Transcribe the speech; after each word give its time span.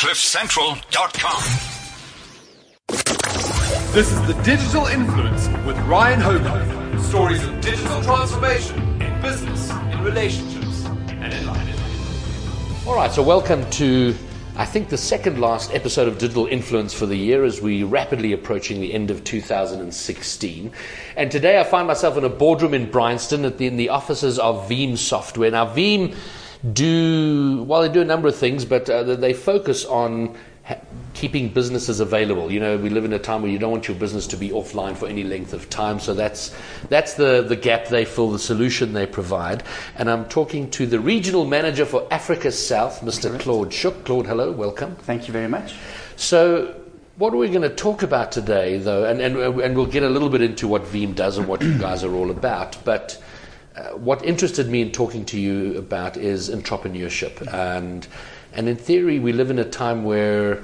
CliffCentral.com. 0.00 1.42
This 3.92 4.10
is 4.10 4.26
the 4.26 4.32
Digital 4.42 4.86
Influence 4.86 5.48
with 5.66 5.78
Ryan 5.80 6.18
Hogan. 6.18 6.98
Stories 6.98 7.44
of 7.44 7.60
digital 7.60 8.02
transformation 8.02 8.80
in 9.02 9.20
business, 9.20 9.70
in 9.70 10.02
relationships, 10.02 10.86
and 10.86 11.34
in 11.34 11.46
life. 11.46 12.86
All 12.86 12.96
right, 12.96 13.12
so 13.12 13.22
welcome 13.22 13.68
to, 13.72 14.16
I 14.56 14.64
think, 14.64 14.88
the 14.88 14.96
second 14.96 15.38
last 15.38 15.70
episode 15.74 16.08
of 16.08 16.16
Digital 16.16 16.46
Influence 16.46 16.94
for 16.94 17.04
the 17.04 17.16
year 17.16 17.44
as 17.44 17.60
we 17.60 17.82
rapidly 17.82 18.32
approaching 18.32 18.80
the 18.80 18.94
end 18.94 19.10
of 19.10 19.22
2016. 19.24 20.72
And 21.16 21.30
today 21.30 21.60
I 21.60 21.64
find 21.64 21.86
myself 21.86 22.16
in 22.16 22.24
a 22.24 22.30
boardroom 22.30 22.72
in 22.72 22.90
Bryanston 22.90 23.44
at 23.44 23.58
the, 23.58 23.66
in 23.66 23.76
the 23.76 23.90
offices 23.90 24.38
of 24.38 24.66
Veeam 24.66 24.96
Software. 24.96 25.50
Now, 25.50 25.66
Veeam 25.66 26.16
do, 26.72 27.62
well, 27.62 27.82
they 27.82 27.88
do 27.88 28.02
a 28.02 28.04
number 28.04 28.28
of 28.28 28.36
things, 28.36 28.64
but 28.64 28.88
uh, 28.90 29.02
they 29.02 29.32
focus 29.32 29.84
on 29.84 30.36
ha- 30.64 30.78
keeping 31.14 31.48
businesses 31.48 32.00
available. 32.00 32.52
You 32.52 32.60
know, 32.60 32.76
we 32.76 32.90
live 32.90 33.04
in 33.04 33.12
a 33.12 33.18
time 33.18 33.42
where 33.42 33.50
you 33.50 33.58
don't 33.58 33.70
want 33.70 33.88
your 33.88 33.96
business 33.96 34.26
to 34.28 34.36
be 34.36 34.50
offline 34.50 34.96
for 34.96 35.08
any 35.08 35.24
length 35.24 35.52
of 35.52 35.70
time. 35.70 36.00
So 36.00 36.12
that's 36.14 36.54
that's 36.88 37.14
the, 37.14 37.42
the 37.42 37.56
gap 37.56 37.88
they 37.88 38.04
fill, 38.04 38.30
the 38.30 38.38
solution 38.38 38.92
they 38.92 39.06
provide. 39.06 39.62
And 39.96 40.10
I'm 40.10 40.28
talking 40.28 40.70
to 40.72 40.86
the 40.86 41.00
regional 41.00 41.46
manager 41.46 41.86
for 41.86 42.06
Africa 42.10 42.52
South, 42.52 43.00
Mr. 43.00 43.38
Claude 43.40 43.70
Schuck. 43.70 44.04
Claude, 44.04 44.26
hello, 44.26 44.52
welcome. 44.52 44.96
Thank 44.96 45.28
you 45.28 45.32
very 45.32 45.48
much. 45.48 45.74
So. 46.16 46.76
What 47.16 47.34
are 47.34 47.36
we 47.36 47.50
going 47.50 47.60
to 47.60 47.68
talk 47.68 48.02
about 48.02 48.32
today, 48.32 48.78
though? 48.78 49.04
And, 49.04 49.20
and, 49.20 49.36
and 49.36 49.76
we'll 49.76 49.84
get 49.84 50.02
a 50.02 50.08
little 50.08 50.30
bit 50.30 50.40
into 50.40 50.66
what 50.66 50.84
Veeam 50.84 51.14
does 51.14 51.36
and 51.36 51.46
what 51.46 51.60
you 51.60 51.76
guys 51.76 52.02
are 52.02 52.14
all 52.14 52.30
about. 52.30 52.82
But 52.82 53.22
uh, 53.76 53.90
what 53.90 54.24
interested 54.24 54.68
me 54.68 54.82
in 54.82 54.90
talking 54.90 55.24
to 55.26 55.38
you 55.38 55.78
about 55.78 56.16
is 56.16 56.50
entrepreneurship. 56.50 57.40
And, 57.52 58.06
and 58.52 58.68
in 58.68 58.76
theory, 58.76 59.18
we 59.18 59.32
live 59.32 59.50
in 59.50 59.58
a 59.58 59.64
time 59.64 60.04
where 60.04 60.62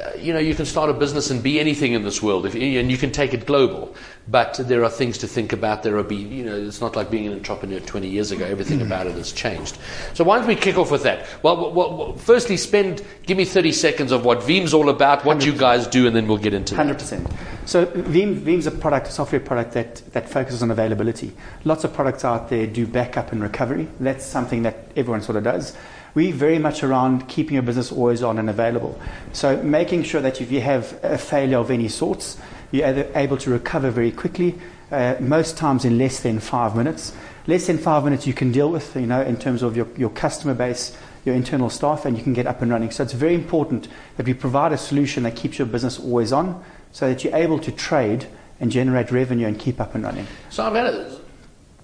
Uh, 0.00 0.10
you 0.16 0.32
know, 0.32 0.38
you 0.38 0.54
can 0.54 0.64
start 0.64 0.88
a 0.88 0.94
business 0.94 1.30
and 1.30 1.42
be 1.42 1.60
anything 1.60 1.92
in 1.92 2.02
this 2.02 2.22
world, 2.22 2.46
if, 2.46 2.54
and 2.54 2.90
you 2.90 2.96
can 2.96 3.10
take 3.10 3.34
it 3.34 3.44
global. 3.44 3.94
But 4.28 4.54
there 4.54 4.84
are 4.84 4.90
things 4.90 5.18
to 5.18 5.26
think 5.26 5.52
about. 5.52 5.82
There 5.82 5.96
are, 5.98 6.02
be, 6.02 6.16
you 6.16 6.44
know, 6.44 6.54
it's 6.54 6.80
not 6.80 6.96
like 6.96 7.10
being 7.10 7.26
an 7.26 7.34
entrepreneur 7.34 7.80
20 7.80 8.08
years 8.08 8.30
ago. 8.30 8.44
Everything 8.44 8.80
about 8.82 9.06
it 9.06 9.14
has 9.14 9.32
changed. 9.32 9.78
So 10.14 10.24
why 10.24 10.38
don't 10.38 10.46
we 10.46 10.56
kick 10.56 10.78
off 10.78 10.90
with 10.90 11.02
that? 11.02 11.26
Well, 11.42 11.72
well, 11.72 11.96
well 11.96 12.12
firstly, 12.14 12.56
spend, 12.56 13.02
give 13.26 13.36
me 13.36 13.44
30 13.44 13.72
seconds 13.72 14.12
of 14.12 14.24
what 14.24 14.38
Veeam's 14.38 14.72
all 14.72 14.88
about, 14.88 15.24
what 15.24 15.38
100%. 15.38 15.46
you 15.46 15.52
guys 15.52 15.86
do, 15.86 16.06
and 16.06 16.14
then 16.14 16.28
we'll 16.28 16.38
get 16.38 16.54
into 16.54 16.74
100%. 16.74 16.98
That. 17.24 17.68
So 17.68 17.86
Veeam, 17.86 18.40
Veeam's 18.40 18.66
a 18.66 18.70
product, 18.70 19.08
a 19.08 19.10
software 19.10 19.40
product 19.40 19.72
that, 19.72 19.96
that 20.12 20.28
focuses 20.28 20.62
on 20.62 20.70
availability. 20.70 21.32
Lots 21.64 21.84
of 21.84 21.92
products 21.92 22.24
out 22.24 22.48
there 22.48 22.66
do 22.66 22.86
backup 22.86 23.32
and 23.32 23.42
recovery. 23.42 23.88
That's 23.98 24.24
something 24.24 24.62
that 24.62 24.92
everyone 24.96 25.22
sort 25.22 25.36
of 25.36 25.44
does 25.44 25.76
we 26.14 26.32
very 26.32 26.58
much 26.58 26.82
around 26.82 27.28
keeping 27.28 27.54
your 27.54 27.62
business 27.62 27.92
always 27.92 28.22
on 28.22 28.38
and 28.38 28.50
available. 28.50 28.98
So 29.32 29.62
making 29.62 30.02
sure 30.04 30.20
that 30.20 30.40
if 30.40 30.50
you 30.50 30.60
have 30.60 30.98
a 31.02 31.18
failure 31.18 31.58
of 31.58 31.70
any 31.70 31.88
sorts, 31.88 32.38
you're 32.72 33.06
able 33.14 33.36
to 33.38 33.50
recover 33.50 33.90
very 33.90 34.12
quickly, 34.12 34.58
uh, 34.90 35.16
most 35.20 35.56
times 35.56 35.84
in 35.84 35.98
less 35.98 36.20
than 36.20 36.40
five 36.40 36.76
minutes. 36.76 37.12
Less 37.46 37.66
than 37.66 37.78
five 37.78 38.04
minutes 38.04 38.26
you 38.26 38.34
can 38.34 38.52
deal 38.52 38.70
with, 38.70 38.94
you 38.94 39.06
know, 39.06 39.22
in 39.22 39.36
terms 39.36 39.62
of 39.62 39.76
your, 39.76 39.88
your 39.96 40.10
customer 40.10 40.54
base, 40.54 40.96
your 41.24 41.34
internal 41.34 41.70
staff, 41.70 42.04
and 42.04 42.16
you 42.16 42.22
can 42.22 42.32
get 42.32 42.46
up 42.46 42.62
and 42.62 42.70
running. 42.70 42.90
So 42.90 43.02
it's 43.02 43.12
very 43.12 43.34
important 43.34 43.88
that 44.16 44.26
we 44.26 44.34
provide 44.34 44.72
a 44.72 44.78
solution 44.78 45.22
that 45.24 45.36
keeps 45.36 45.58
your 45.58 45.66
business 45.66 45.98
always 45.98 46.32
on 46.32 46.62
so 46.92 47.08
that 47.08 47.24
you're 47.24 47.34
able 47.34 47.58
to 47.60 47.72
trade 47.72 48.26
and 48.60 48.70
generate 48.70 49.10
revenue 49.10 49.46
and 49.46 49.58
keep 49.58 49.80
up 49.80 49.94
and 49.94 50.04
running. 50.04 50.26
So 50.50 50.64
I've 50.64 50.74
had 50.74 50.86
a, 50.86 51.19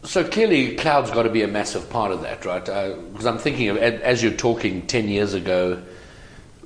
so 0.07 0.25
clearly, 0.25 0.77
cloud's 0.77 1.11
got 1.11 1.25
to 1.25 1.31
be 1.31 1.43
a 1.43 1.49
massive 1.49 1.91
part 1.91 2.12
of 2.12 2.23
that, 2.23 2.45
right? 2.45 2.65
Because 2.65 3.27
uh, 3.27 3.31
I'm 3.31 3.39
thinking 3.39 3.69
of 3.69 3.77
as 3.79 4.23
you're 4.23 4.33
talking 4.33 4.87
10 4.87 5.09
years 5.09 5.35
ago, 5.35 5.83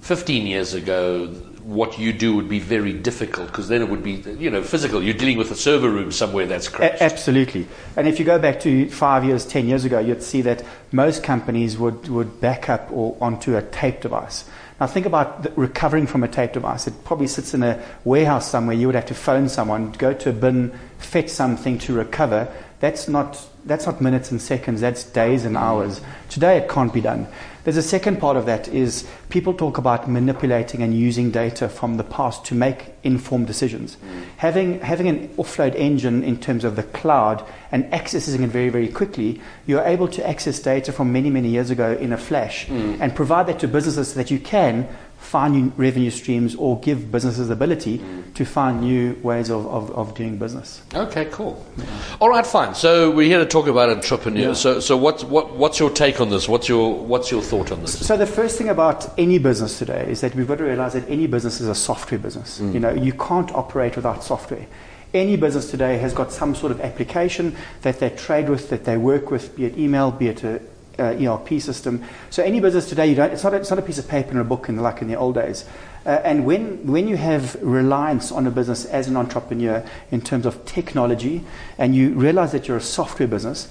15 0.00 0.46
years 0.46 0.74
ago, 0.74 1.34
what 1.70 1.98
you 2.00 2.12
do 2.12 2.34
would 2.34 2.48
be 2.48 2.58
very 2.58 2.92
difficult 2.92 3.46
because 3.46 3.68
then 3.68 3.80
it 3.80 3.88
would 3.88 4.02
be, 4.02 4.14
you 4.38 4.50
know, 4.50 4.62
physical. 4.62 5.00
You're 5.00 5.14
dealing 5.14 5.38
with 5.38 5.52
a 5.52 5.54
server 5.54 5.88
room 5.88 6.10
somewhere 6.10 6.44
that's 6.44 6.68
crashed. 6.68 7.00
A- 7.00 7.04
absolutely. 7.04 7.68
And 7.96 8.08
if 8.08 8.18
you 8.18 8.24
go 8.24 8.38
back 8.40 8.58
to 8.60 8.88
five 8.88 9.24
years, 9.24 9.46
10 9.46 9.68
years 9.68 9.84
ago, 9.84 10.00
you'd 10.00 10.22
see 10.22 10.42
that 10.42 10.64
most 10.90 11.22
companies 11.22 11.78
would, 11.78 12.08
would 12.08 12.40
back 12.40 12.68
up 12.68 12.90
or 12.90 13.16
onto 13.20 13.56
a 13.56 13.62
tape 13.62 14.00
device. 14.00 14.50
Now 14.80 14.88
think 14.88 15.06
about 15.06 15.56
recovering 15.56 16.08
from 16.08 16.24
a 16.24 16.28
tape 16.28 16.54
device. 16.54 16.88
It 16.88 17.04
probably 17.04 17.28
sits 17.28 17.54
in 17.54 17.62
a 17.62 17.80
warehouse 18.04 18.50
somewhere. 18.50 18.74
You 18.74 18.88
would 18.88 18.96
have 18.96 19.06
to 19.06 19.14
phone 19.14 19.48
someone, 19.48 19.92
go 19.92 20.12
to 20.12 20.30
a 20.30 20.32
bin, 20.32 20.76
fetch 20.98 21.28
something 21.28 21.78
to 21.80 21.92
recover 21.92 22.52
that's 22.80 23.08
not, 23.08 23.46
that's 23.66 23.86
not 23.86 24.00
minutes 24.00 24.30
and 24.30 24.40
seconds, 24.40 24.80
that's 24.80 25.04
days 25.04 25.44
and 25.44 25.56
hours. 25.56 26.00
Today 26.30 26.56
it 26.56 26.68
can't 26.68 26.92
be 26.92 27.02
done. 27.02 27.28
There's 27.64 27.76
a 27.76 27.82
second 27.82 28.18
part 28.18 28.36
of 28.36 28.46
that 28.46 28.68
is 28.68 29.06
people 29.28 29.52
talk 29.52 29.78
about 29.78 30.08
manipulating 30.08 30.82
and 30.82 30.94
using 30.94 31.30
data 31.30 31.68
from 31.68 31.96
the 31.96 32.04
past 32.04 32.44
to 32.46 32.54
make 32.54 32.86
informed 33.02 33.46
decisions. 33.46 33.96
Mm. 33.96 34.24
Having, 34.38 34.80
having 34.80 35.08
an 35.08 35.28
offload 35.36 35.74
engine 35.74 36.22
in 36.22 36.38
terms 36.38 36.64
of 36.64 36.76
the 36.76 36.82
cloud 36.82 37.44
and 37.70 37.84
accessing 37.92 38.42
it 38.42 38.48
very, 38.48 38.68
very 38.68 38.88
quickly, 38.88 39.40
you're 39.66 39.84
able 39.84 40.08
to 40.08 40.26
access 40.26 40.58
data 40.60 40.92
from 40.92 41.12
many, 41.12 41.30
many 41.30 41.48
years 41.48 41.70
ago 41.70 41.92
in 42.00 42.12
a 42.12 42.18
flash 42.18 42.66
mm. 42.66 42.98
and 43.00 43.14
provide 43.14 43.46
that 43.46 43.58
to 43.60 43.68
businesses 43.68 44.12
so 44.12 44.14
that 44.14 44.30
you 44.30 44.38
can 44.38 44.88
find 45.20 45.54
new 45.54 45.72
revenue 45.76 46.10
streams 46.10 46.56
or 46.56 46.80
give 46.80 47.12
businesses 47.12 47.48
the 47.48 47.54
ability 47.54 47.98
mm. 47.98 48.34
to 48.34 48.44
find 48.44 48.80
new 48.80 49.14
ways 49.22 49.50
of, 49.50 49.66
of, 49.66 49.90
of, 49.92 50.14
doing 50.14 50.38
business. 50.38 50.82
Okay, 50.92 51.26
cool. 51.30 51.64
Yeah. 51.76 51.84
All 52.20 52.28
right, 52.28 52.44
fine. 52.44 52.74
So 52.74 53.10
we're 53.10 53.28
here 53.28 53.38
to 53.38 53.46
talk 53.46 53.68
about 53.68 53.90
entrepreneurs. 53.90 54.64
Yeah. 54.64 54.74
So, 54.74 54.80
so 54.80 54.96
what's, 54.96 55.22
what, 55.22 55.54
what's 55.54 55.78
your 55.78 55.90
take 55.90 56.20
on 56.20 56.30
this? 56.30 56.48
What's 56.48 56.68
your, 56.68 56.94
what's 56.94 57.30
your 57.30 57.42
thought 57.42 57.70
on 57.70 57.82
this? 57.82 58.04
So 58.04 58.16
the 58.16 58.26
first 58.26 58.58
thing 58.58 58.70
about 58.70 59.16
any 59.18 59.38
business 59.38 59.78
today 59.78 60.10
is 60.10 60.20
that 60.22 60.34
we've 60.34 60.48
got 60.48 60.58
to 60.58 60.64
realize 60.64 60.94
that 60.94 61.08
any 61.08 61.26
business 61.26 61.60
is 61.60 61.68
a 61.68 61.74
software 61.74 62.18
business. 62.18 62.58
Mm. 62.58 62.74
You 62.74 62.80
know, 62.80 62.94
you 62.94 63.12
can't 63.12 63.52
operate 63.52 63.96
without 63.96 64.24
software. 64.24 64.66
Any 65.12 65.36
business 65.36 65.70
today 65.70 65.98
has 65.98 66.12
got 66.12 66.32
some 66.32 66.54
sort 66.54 66.72
of 66.72 66.80
application 66.80 67.56
that 67.82 68.00
they 68.00 68.10
trade 68.10 68.48
with, 68.48 68.70
that 68.70 68.84
they 68.84 68.96
work 68.96 69.30
with, 69.30 69.54
be 69.54 69.66
it 69.66 69.76
email, 69.76 70.10
be 70.10 70.28
it 70.28 70.42
a 70.44 70.60
uh, 71.00 71.34
ERP 71.34 71.60
system. 71.60 72.04
So 72.30 72.42
any 72.42 72.60
business 72.60 72.88
today, 72.88 73.12
it's, 73.12 73.42
not 73.42 73.54
a, 73.54 73.56
it's 73.56 73.70
not 73.70 73.78
a 73.78 73.82
piece 73.82 73.98
of 73.98 74.06
paper 74.06 74.30
and 74.30 74.40
a 74.40 74.44
book 74.44 74.68
in, 74.68 74.76
the, 74.76 74.82
like 74.82 75.02
in 75.02 75.08
the 75.08 75.16
old 75.16 75.34
days. 75.34 75.64
Uh, 76.06 76.10
and 76.24 76.46
when, 76.46 76.86
when 76.86 77.08
you 77.08 77.16
have 77.16 77.56
reliance 77.62 78.32
on 78.32 78.46
a 78.46 78.50
business 78.50 78.84
as 78.86 79.08
an 79.08 79.16
entrepreneur 79.16 79.84
in 80.10 80.20
terms 80.20 80.46
of 80.46 80.64
technology, 80.64 81.44
and 81.78 81.94
you 81.94 82.10
realize 82.14 82.52
that 82.52 82.68
you're 82.68 82.76
a 82.76 82.82
software 82.82 83.28
business, 83.28 83.68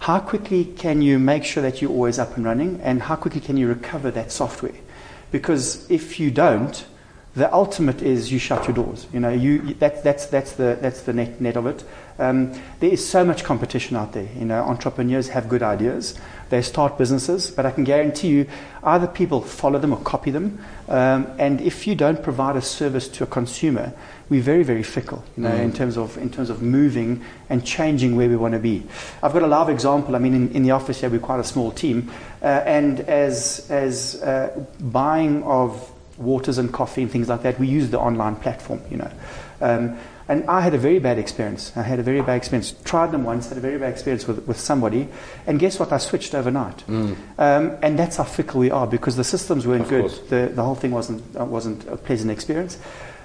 how 0.00 0.20
quickly 0.20 0.64
can 0.64 1.02
you 1.02 1.18
make 1.18 1.44
sure 1.44 1.62
that 1.62 1.80
you're 1.80 1.90
always 1.90 2.18
up 2.18 2.36
and 2.36 2.44
running, 2.44 2.80
and 2.82 3.02
how 3.02 3.16
quickly 3.16 3.40
can 3.40 3.56
you 3.56 3.66
recover 3.68 4.10
that 4.10 4.30
software? 4.30 4.74
Because 5.30 5.90
if 5.90 6.20
you 6.20 6.30
don't, 6.30 6.84
the 7.36 7.52
ultimate 7.52 8.00
is 8.00 8.30
you 8.30 8.38
shut 8.38 8.66
your 8.66 8.74
doors. 8.74 9.06
You 9.12 9.20
know, 9.20 9.30
you, 9.30 9.74
that, 9.74 10.04
that's, 10.04 10.26
that's, 10.26 10.52
the, 10.52 10.78
that's 10.80 11.02
the 11.02 11.12
net, 11.12 11.40
net 11.40 11.56
of 11.56 11.66
it. 11.66 11.84
Um, 12.16 12.52
there 12.78 12.90
is 12.90 13.06
so 13.06 13.24
much 13.24 13.42
competition 13.42 13.96
out 13.96 14.12
there. 14.12 14.28
You 14.38 14.44
know, 14.44 14.62
entrepreneurs 14.62 15.28
have 15.28 15.48
good 15.48 15.62
ideas. 15.62 16.14
They 16.50 16.62
start 16.62 16.96
businesses, 16.96 17.50
but 17.50 17.66
I 17.66 17.72
can 17.72 17.82
guarantee 17.82 18.28
you, 18.28 18.46
either 18.84 19.08
people 19.08 19.40
follow 19.40 19.80
them 19.80 19.92
or 19.92 19.98
copy 19.98 20.30
them. 20.30 20.64
Um, 20.88 21.26
and 21.38 21.60
if 21.60 21.88
you 21.88 21.96
don't 21.96 22.22
provide 22.22 22.54
a 22.54 22.62
service 22.62 23.08
to 23.08 23.24
a 23.24 23.26
consumer, 23.26 23.92
we're 24.28 24.42
very, 24.42 24.62
very 24.62 24.84
fickle, 24.84 25.24
you 25.36 25.42
know, 25.42 25.50
mm. 25.50 25.60
in 25.60 25.72
terms 25.72 25.98
of 25.98 26.16
in 26.16 26.30
terms 26.30 26.50
of 26.50 26.62
moving 26.62 27.22
and 27.50 27.64
changing 27.66 28.16
where 28.16 28.28
we 28.28 28.36
want 28.36 28.54
to 28.54 28.60
be. 28.60 28.82
I've 29.22 29.32
got 29.32 29.42
a 29.42 29.46
live 29.46 29.68
example. 29.68 30.16
I 30.16 30.18
mean, 30.18 30.34
in, 30.34 30.52
in 30.52 30.62
the 30.62 30.70
office 30.70 31.00
here, 31.00 31.10
we're 31.10 31.18
quite 31.18 31.40
a 31.40 31.44
small 31.44 31.72
team, 31.72 32.10
uh, 32.42 32.46
and 32.46 33.00
as 33.00 33.66
as 33.70 34.22
uh, 34.22 34.64
buying 34.80 35.42
of 35.42 35.90
waters 36.18 36.58
and 36.58 36.72
coffee 36.72 37.02
and 37.02 37.10
things 37.10 37.28
like 37.28 37.42
that, 37.42 37.58
we 37.58 37.66
use 37.66 37.90
the 37.90 37.98
online 37.98 38.36
platform, 38.36 38.80
you 38.90 38.96
know. 38.96 39.10
Um, 39.60 39.98
and 40.26 40.48
I 40.48 40.62
had 40.62 40.72
a 40.72 40.78
very 40.78 40.98
bad 40.98 41.18
experience. 41.18 41.72
I 41.76 41.82
had 41.82 41.98
a 41.98 42.02
very 42.02 42.22
bad 42.22 42.36
experience. 42.36 42.74
Tried 42.84 43.12
them 43.12 43.24
once, 43.24 43.48
had 43.50 43.58
a 43.58 43.60
very 43.60 43.78
bad 43.78 43.92
experience 43.92 44.26
with, 44.26 44.46
with 44.46 44.58
somebody, 44.58 45.08
and 45.46 45.60
guess 45.60 45.78
what? 45.78 45.92
I 45.92 45.98
switched 45.98 46.34
overnight. 46.34 46.78
Mm. 46.86 47.16
Um, 47.38 47.78
and 47.82 47.98
that's 47.98 48.16
how 48.16 48.24
fickle 48.24 48.60
we 48.60 48.70
are 48.70 48.86
because 48.86 49.16
the 49.16 49.24
systems 49.24 49.66
weren't 49.66 49.82
of 49.82 49.88
good. 49.88 50.10
The, 50.30 50.54
the 50.54 50.62
whole 50.62 50.74
thing 50.74 50.92
wasn't, 50.92 51.22
uh, 51.38 51.44
wasn't 51.44 51.86
a 51.88 51.96
pleasant 51.96 52.30
experience. 52.30 52.78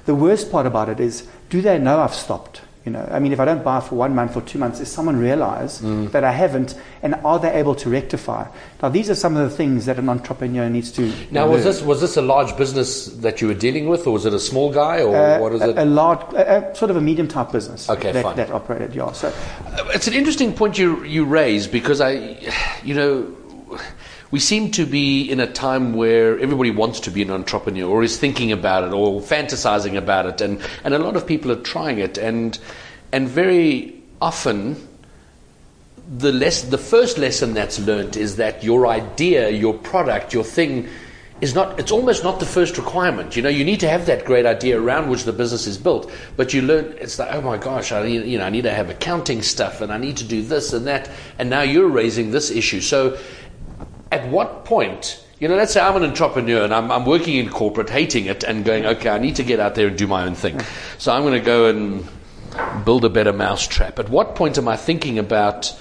The 0.05 0.15
worst 0.15 0.51
part 0.51 0.65
about 0.65 0.89
it 0.89 0.99
is 0.99 1.27
do 1.49 1.61
they 1.61 1.77
know 1.79 1.99
I've 1.99 2.13
stopped? 2.13 2.61
You 2.85 2.93
know, 2.93 3.07
I 3.11 3.19
mean, 3.19 3.33
if 3.33 3.41
I 3.41 3.45
don't 3.45 3.63
buy 3.63 3.81
for 3.81 3.95
one 3.95 4.15
month 4.15 4.37
or 4.37 4.41
two 4.41 4.57
months, 4.57 4.79
does 4.79 4.89
someone 4.89 5.17
realize 5.17 5.81
mm. 5.81 6.09
that 6.11 6.23
I 6.23 6.31
haven't, 6.31 6.75
and 7.03 7.15
are 7.25 7.37
they 7.37 7.51
able 7.51 7.75
to 7.75 7.89
rectify? 7.89 8.47
Now, 8.81 8.87
these 8.87 9.09
are 9.09 9.15
some 9.15 9.35
of 9.35 9.49
the 9.49 9.55
things 9.55 9.85
that 9.85 9.99
an 9.99 10.07
entrepreneur 10.07 10.69
needs 10.69 10.89
to. 10.93 11.11
Now, 11.29 11.43
learn. 11.43 11.55
was 11.55 11.63
this 11.65 11.81
was 11.81 11.99
this 11.99 12.15
a 12.15 12.21
large 12.21 12.55
business 12.55 13.07
that 13.07 13.41
you 13.41 13.47
were 13.47 13.53
dealing 13.53 13.89
with, 13.89 14.07
or 14.07 14.13
was 14.13 14.25
it 14.25 14.33
a 14.33 14.39
small 14.39 14.71
guy, 14.71 15.01
or 15.01 15.13
uh, 15.13 15.39
what 15.39 15.51
is 15.51 15.61
it? 15.61 15.77
A, 15.77 15.83
large, 15.83 16.21
a, 16.33 16.71
a 16.71 16.75
sort 16.75 16.89
of 16.89 16.95
a 16.95 17.01
medium 17.01 17.27
type 17.27 17.51
business. 17.51 17.89
Okay, 17.89 18.13
that, 18.13 18.23
fine. 18.23 18.37
that 18.37 18.49
operated, 18.49 18.95
yeah. 18.95 19.11
So, 19.11 19.27
uh, 19.27 19.89
it's 19.93 20.07
an 20.07 20.13
interesting 20.13 20.53
point 20.53 20.77
you 20.77 21.03
you 21.03 21.25
raise 21.25 21.67
because 21.67 21.99
I, 21.99 22.37
you 22.81 22.95
know 22.95 23.35
we 24.31 24.39
seem 24.39 24.71
to 24.71 24.85
be 24.85 25.29
in 25.29 25.39
a 25.39 25.51
time 25.51 25.93
where 25.93 26.37
everybody 26.39 26.71
wants 26.71 26.99
to 27.01 27.11
be 27.11 27.21
an 27.21 27.31
entrepreneur 27.31 27.89
or 27.89 28.03
is 28.03 28.17
thinking 28.17 28.51
about 28.51 28.83
it 28.83 28.93
or 28.93 29.19
fantasizing 29.21 29.97
about 29.97 30.25
it, 30.25 30.41
and, 30.41 30.61
and 30.83 30.93
a 30.93 30.99
lot 30.99 31.15
of 31.15 31.25
people 31.25 31.51
are 31.51 31.61
trying 31.61 31.99
it, 31.99 32.17
and 32.17 32.59
and 33.11 33.27
very 33.27 34.01
often 34.21 34.87
the 36.17 36.31
less 36.31 36.63
the 36.63 36.77
first 36.77 37.17
lesson 37.17 37.53
that's 37.53 37.79
learned 37.79 38.17
is 38.17 38.37
that 38.37 38.63
your 38.63 38.87
idea, 38.87 39.49
your 39.49 39.73
product, 39.73 40.33
your 40.33 40.43
thing 40.43 40.87
is 41.41 41.55
not 41.55 41.79
it's 41.79 41.91
almost 41.91 42.23
not 42.23 42.39
the 42.39 42.45
first 42.45 42.77
requirement. 42.77 43.35
You 43.35 43.41
know 43.41 43.49
you 43.49 43.63
need 43.63 43.79
to 43.81 43.89
have 43.89 44.07
that 44.07 44.25
great 44.25 44.45
idea 44.45 44.79
around 44.79 45.09
which 45.09 45.23
the 45.23 45.33
business 45.33 45.67
is 45.67 45.77
built 45.77 46.11
but 46.35 46.53
you 46.53 46.61
learn 46.61 46.95
it's 46.99 47.17
like 47.17 47.33
oh 47.33 47.41
my 47.41 47.57
gosh 47.57 47.91
I 47.91 48.05
need, 48.05 48.25
you 48.25 48.37
know 48.37 48.45
I 48.45 48.49
need 48.49 48.63
to 48.63 48.73
have 48.73 48.89
accounting 48.89 49.41
stuff 49.41 49.81
and 49.81 49.91
I 49.91 49.97
need 49.97 50.17
to 50.17 50.25
do 50.25 50.41
this 50.41 50.73
and 50.73 50.87
that. 50.87 51.09
And 51.37 51.49
now 51.49 51.61
you're 51.61 51.87
raising 51.87 52.31
this 52.31 52.51
issue. 52.51 52.81
So 52.81 53.17
at 54.11 54.27
what 54.29 54.65
point 54.65 55.23
you 55.39 55.47
know 55.47 55.55
let's 55.55 55.73
say 55.73 55.81
I'm 55.81 55.95
an 55.95 56.03
entrepreneur 56.03 56.63
and 56.63 56.73
I'm, 56.73 56.91
I'm 56.91 57.05
working 57.05 57.35
in 57.35 57.49
corporate 57.49 57.89
hating 57.89 58.25
it 58.25 58.43
and 58.43 58.65
going 58.65 58.85
okay 58.85 59.09
I 59.09 59.19
need 59.19 59.35
to 59.37 59.43
get 59.43 59.59
out 59.59 59.75
there 59.75 59.87
and 59.87 59.97
do 59.97 60.07
my 60.07 60.25
own 60.25 60.35
thing 60.35 60.59
so 60.97 61.13
I'm 61.13 61.23
going 61.23 61.39
to 61.39 61.45
go 61.45 61.65
and 61.67 62.85
build 62.85 63.05
a 63.05 63.09
better 63.09 63.33
mousetrap 63.33 63.99
at 63.99 64.09
what 64.09 64.35
point 64.35 64.57
am 64.57 64.67
I 64.67 64.75
thinking 64.75 65.19
about 65.19 65.73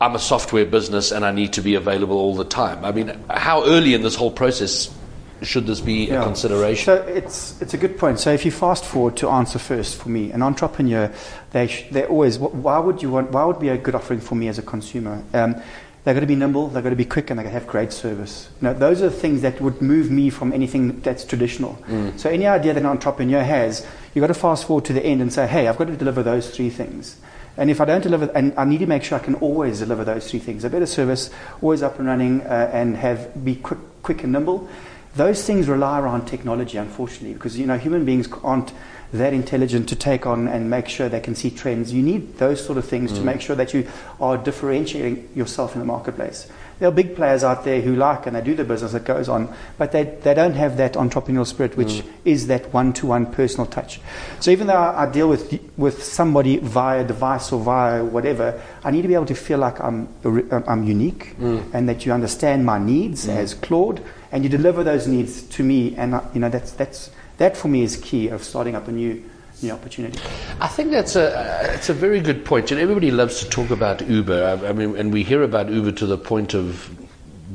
I'm 0.00 0.14
a 0.14 0.18
software 0.18 0.64
business 0.64 1.10
and 1.10 1.24
I 1.24 1.32
need 1.32 1.54
to 1.54 1.60
be 1.60 1.74
available 1.74 2.16
all 2.16 2.36
the 2.36 2.44
time. 2.44 2.84
I 2.84 2.92
mean, 2.92 3.20
how 3.28 3.64
early 3.64 3.94
in 3.94 4.02
this 4.02 4.14
whole 4.14 4.30
process 4.30 4.94
should 5.42 5.66
this 5.66 5.80
be 5.80 6.06
yeah. 6.06 6.20
a 6.20 6.24
consideration? 6.24 6.84
So 6.84 6.94
it's, 7.02 7.60
it's 7.60 7.74
a 7.74 7.76
good 7.76 7.98
point. 7.98 8.20
So 8.20 8.32
if 8.32 8.44
you 8.44 8.52
fast 8.52 8.84
forward 8.84 9.16
to 9.18 9.28
answer 9.28 9.58
first 9.58 10.00
for 10.00 10.08
me, 10.08 10.30
an 10.30 10.42
entrepreneur, 10.42 11.12
they, 11.50 11.66
sh- 11.66 11.86
they 11.90 12.04
always, 12.06 12.38
why 12.38 12.78
would 12.78 13.02
you 13.02 13.10
want, 13.10 13.32
why 13.32 13.44
would 13.44 13.58
be 13.58 13.70
a 13.70 13.78
good 13.78 13.96
offering 13.96 14.20
for 14.20 14.36
me 14.36 14.46
as 14.46 14.58
a 14.58 14.62
consumer? 14.62 15.22
Um, 15.34 15.60
they've 16.04 16.14
got 16.14 16.20
to 16.20 16.26
be 16.26 16.36
nimble, 16.36 16.68
they've 16.68 16.82
got 16.82 16.90
to 16.90 16.96
be 16.96 17.04
quick, 17.04 17.30
and 17.30 17.38
they've 17.38 17.44
got 17.44 17.50
to 17.50 17.58
have 17.58 17.66
great 17.66 17.92
service. 17.92 18.48
You 18.60 18.68
know, 18.68 18.74
those 18.74 19.02
are 19.02 19.10
the 19.10 19.16
things 19.16 19.42
that 19.42 19.60
would 19.60 19.80
move 19.82 20.10
me 20.10 20.30
from 20.30 20.52
anything 20.52 21.00
that's 21.00 21.24
traditional. 21.24 21.74
Mm. 21.86 22.18
So 22.18 22.30
any 22.30 22.46
idea 22.46 22.74
that 22.74 22.80
an 22.80 22.86
entrepreneur 22.86 23.42
has, 23.42 23.86
you've 24.14 24.22
got 24.22 24.28
to 24.28 24.34
fast 24.34 24.66
forward 24.66 24.84
to 24.86 24.92
the 24.92 25.04
end 25.04 25.20
and 25.20 25.32
say, 25.32 25.46
hey, 25.46 25.68
I've 25.68 25.76
got 25.76 25.88
to 25.88 25.96
deliver 25.96 26.22
those 26.22 26.54
three 26.54 26.70
things. 26.70 27.20
And 27.58 27.70
if 27.70 27.80
I 27.80 27.84
don't 27.84 28.02
deliver, 28.02 28.30
and 28.36 28.54
I 28.56 28.64
need 28.64 28.78
to 28.78 28.86
make 28.86 29.02
sure 29.02 29.18
I 29.18 29.22
can 29.22 29.34
always 29.36 29.80
deliver 29.80 30.04
those 30.04 30.30
three 30.30 30.38
things: 30.38 30.62
a 30.62 30.70
better 30.70 30.86
service, 30.86 31.28
always 31.60 31.82
up 31.82 31.98
and 31.98 32.06
running, 32.06 32.40
uh, 32.42 32.70
and 32.72 32.96
have 32.96 33.44
be 33.44 33.56
quick, 33.56 33.80
quick 34.04 34.22
and 34.22 34.32
nimble. 34.32 34.68
Those 35.16 35.44
things 35.44 35.66
rely 35.66 35.98
around 35.98 36.26
technology, 36.26 36.78
unfortunately, 36.78 37.34
because 37.34 37.58
you 37.58 37.66
know 37.66 37.76
human 37.76 38.04
beings 38.04 38.28
aren't 38.44 38.72
that 39.12 39.32
intelligent 39.32 39.88
to 39.88 39.96
take 39.96 40.26
on 40.26 40.48
and 40.48 40.68
make 40.68 40.88
sure 40.88 41.08
they 41.08 41.20
can 41.20 41.34
see 41.34 41.50
trends. 41.50 41.92
You 41.92 42.02
need 42.02 42.36
those 42.38 42.64
sort 42.64 42.78
of 42.78 42.84
things 42.84 43.12
mm. 43.12 43.16
to 43.16 43.22
make 43.22 43.40
sure 43.40 43.56
that 43.56 43.72
you 43.72 43.86
are 44.20 44.36
differentiating 44.36 45.28
yourself 45.34 45.74
in 45.74 45.80
the 45.80 45.86
marketplace. 45.86 46.48
There 46.78 46.88
are 46.88 46.92
big 46.92 47.16
players 47.16 47.42
out 47.42 47.64
there 47.64 47.80
who 47.80 47.96
like 47.96 48.26
and 48.26 48.36
they 48.36 48.40
do 48.40 48.54
the 48.54 48.62
business 48.62 48.92
that 48.92 49.04
goes 49.04 49.28
on, 49.28 49.52
but 49.78 49.90
they, 49.90 50.04
they 50.04 50.32
don't 50.32 50.52
have 50.52 50.76
that 50.76 50.92
entrepreneurial 50.92 51.46
spirit, 51.46 51.76
which 51.76 51.88
mm. 51.88 52.06
is 52.24 52.46
that 52.46 52.72
one 52.72 52.92
to 52.94 53.06
one 53.06 53.26
personal 53.32 53.66
touch. 53.66 54.00
So 54.38 54.52
even 54.52 54.68
though 54.68 54.74
I, 54.74 55.02
I, 55.04 55.10
deal 55.10 55.28
with, 55.28 55.58
with 55.76 56.04
somebody 56.04 56.58
via 56.58 57.02
device 57.02 57.50
or 57.50 57.60
via 57.60 58.04
whatever, 58.04 58.62
I 58.84 58.92
need 58.92 59.02
to 59.02 59.08
be 59.08 59.14
able 59.14 59.26
to 59.26 59.34
feel 59.34 59.58
like 59.58 59.80
I'm, 59.80 60.08
I'm 60.24 60.84
unique 60.84 61.36
mm. 61.38 61.64
and 61.74 61.88
that 61.88 62.06
you 62.06 62.12
understand 62.12 62.64
my 62.64 62.78
needs 62.78 63.26
mm. 63.26 63.34
as 63.34 63.54
Claude 63.54 64.04
and 64.30 64.44
you 64.44 64.50
deliver 64.50 64.84
those 64.84 65.08
needs 65.08 65.42
to 65.42 65.64
me. 65.64 65.96
And, 65.96 66.14
uh, 66.14 66.22
you 66.32 66.38
know, 66.40 66.48
that's, 66.48 66.72
that's, 66.72 67.10
that 67.38 67.56
for 67.56 67.68
me 67.68 67.82
is 67.82 67.96
key 67.96 68.28
of 68.28 68.44
starting 68.44 68.74
up 68.74 68.88
a 68.88 68.92
new 68.92 69.24
new 69.62 69.72
opportunity. 69.72 70.20
I 70.60 70.68
think 70.68 70.90
that's 70.90 71.16
a 71.16 71.72
it's 71.74 71.88
a 71.88 71.94
very 71.94 72.20
good 72.20 72.44
point. 72.44 72.70
And 72.70 72.80
everybody 72.80 73.10
loves 73.10 73.40
to 73.40 73.48
talk 73.48 73.70
about 73.70 74.06
Uber. 74.06 74.60
I, 74.62 74.68
I 74.68 74.72
mean, 74.72 74.96
and 74.96 75.12
we 75.12 75.22
hear 75.22 75.42
about 75.42 75.68
Uber 75.70 75.92
to 75.92 76.06
the 76.06 76.18
point 76.18 76.54
of 76.54 76.90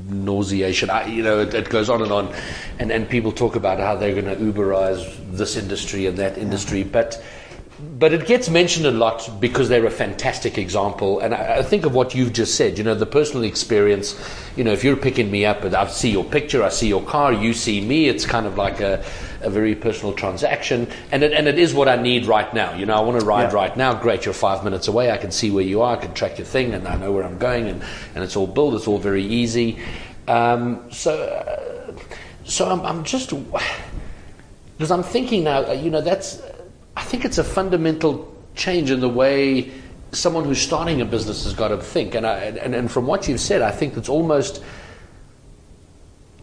nauseation. 0.08 0.90
I, 0.90 1.06
you 1.06 1.24
know, 1.24 1.40
it, 1.40 1.54
it, 1.54 1.70
goes 1.70 1.90
on 1.90 2.02
and 2.02 2.12
on, 2.12 2.34
and 2.80 2.92
and 2.92 3.08
people 3.08 3.32
talk 3.32 3.56
about 3.56 3.80
how 3.80 3.96
they're 3.96 4.20
going 4.20 4.26
to 4.26 4.36
Uberize 4.36 5.16
this 5.32 5.56
industry 5.56 6.06
and 6.08 6.18
that 6.18 6.38
industry, 6.38 6.84
but 6.84 7.24
but 7.84 8.14
it 8.14 8.26
gets 8.26 8.50
mentioned 8.50 8.86
a 8.86 8.92
lot 8.92 9.30
because 9.40 9.68
they're 9.68 9.86
a 9.86 9.92
fantastic 9.92 10.58
example. 10.58 11.20
And 11.20 11.34
I, 11.34 11.58
I, 11.58 11.64
think 11.64 11.86
of 11.86 11.94
what 11.94 12.16
you've 12.16 12.32
just 12.32 12.56
said, 12.56 12.78
you 12.78 12.84
know, 12.84 12.96
the 12.96 13.06
personal 13.06 13.44
experience. 13.44 14.20
You 14.56 14.64
know, 14.64 14.72
if 14.72 14.84
you're 14.84 14.96
picking 14.96 15.30
me 15.30 15.46
up 15.46 15.64
and 15.64 15.76
I 15.76 15.88
see 15.88 16.12
your 16.12 16.24
picture, 16.24 16.64
I 16.64 16.70
see 16.70 16.88
your 16.88 17.04
car, 17.04 17.34
you 17.34 17.54
see 17.54 17.82
me, 17.82 18.08
it's 18.08 18.26
kind 18.26 18.46
of 18.46 18.58
like 18.58 18.80
a, 18.80 19.04
a 19.42 19.50
very 19.50 19.76
personal 19.76 20.14
transaction. 20.14 20.88
And 21.12 21.24
it, 21.24 21.34
and 21.34 21.48
it 21.48 21.60
is 21.60 21.74
what 21.74 21.88
I 21.88 21.96
need 21.96 22.26
right 22.26 22.52
now. 22.54 22.74
You 22.74 22.86
know, 22.86 22.96
I 22.96 23.02
want 23.02 23.20
to 23.20 23.26
ride 23.26 23.52
yeah. 23.52 23.56
right 23.56 23.76
now. 23.76 23.94
Great, 23.94 24.26
you're 24.26 24.34
five 24.34 24.64
minutes 24.64 24.88
away. 24.88 25.12
I 25.12 25.18
can 25.18 25.32
see 25.32 25.52
where 25.52 25.64
you 25.64 25.82
are. 25.82 25.98
I 25.98 26.00
can 26.00 26.14
track 26.14 26.38
your 26.38 26.48
thing 26.48 26.74
and 26.74 26.88
I 26.88 26.96
know 26.96 27.12
where 27.12 27.24
I'm 27.24 27.38
going. 27.38 27.68
And, 27.68 27.84
and 28.16 28.24
it's 28.24 28.36
all 28.36 28.48
built, 28.48 28.76
it's 28.76 28.88
all 28.88 29.00
very 29.00 29.24
easy. 29.24 29.80
Um, 30.28 30.90
so, 30.92 31.22
uh, 31.22 31.94
so 32.46 32.70
I'm, 32.70 32.82
I'm 32.82 33.04
just, 33.04 33.34
because 34.78 34.92
I'm 34.92 35.04
thinking 35.04 35.44
now, 35.44 35.72
you 35.72 35.90
know, 35.90 36.02
that's 36.02 36.42
I 36.96 37.04
think 37.04 37.26
it's 37.26 37.38
a 37.38 37.44
fundamental 37.44 38.34
change 38.56 38.92
in 38.92 39.00
the 39.00 39.10
way 39.10 39.72
someone 40.12 40.46
who's 40.46 40.62
starting 40.62 41.02
a 41.02 41.06
business 41.06 41.44
has 41.44 41.54
got 41.54 41.70
to 41.70 41.78
think. 41.78 42.16
And, 42.16 42.26
I, 42.26 42.38
and, 42.38 42.76
and 42.76 42.92
from 42.92 43.08
what 43.08 43.28
you've 43.28 43.40
said, 43.40 43.62
I 43.62 43.72
think 43.72 43.98
it's 43.98 44.10
almost 44.10 44.64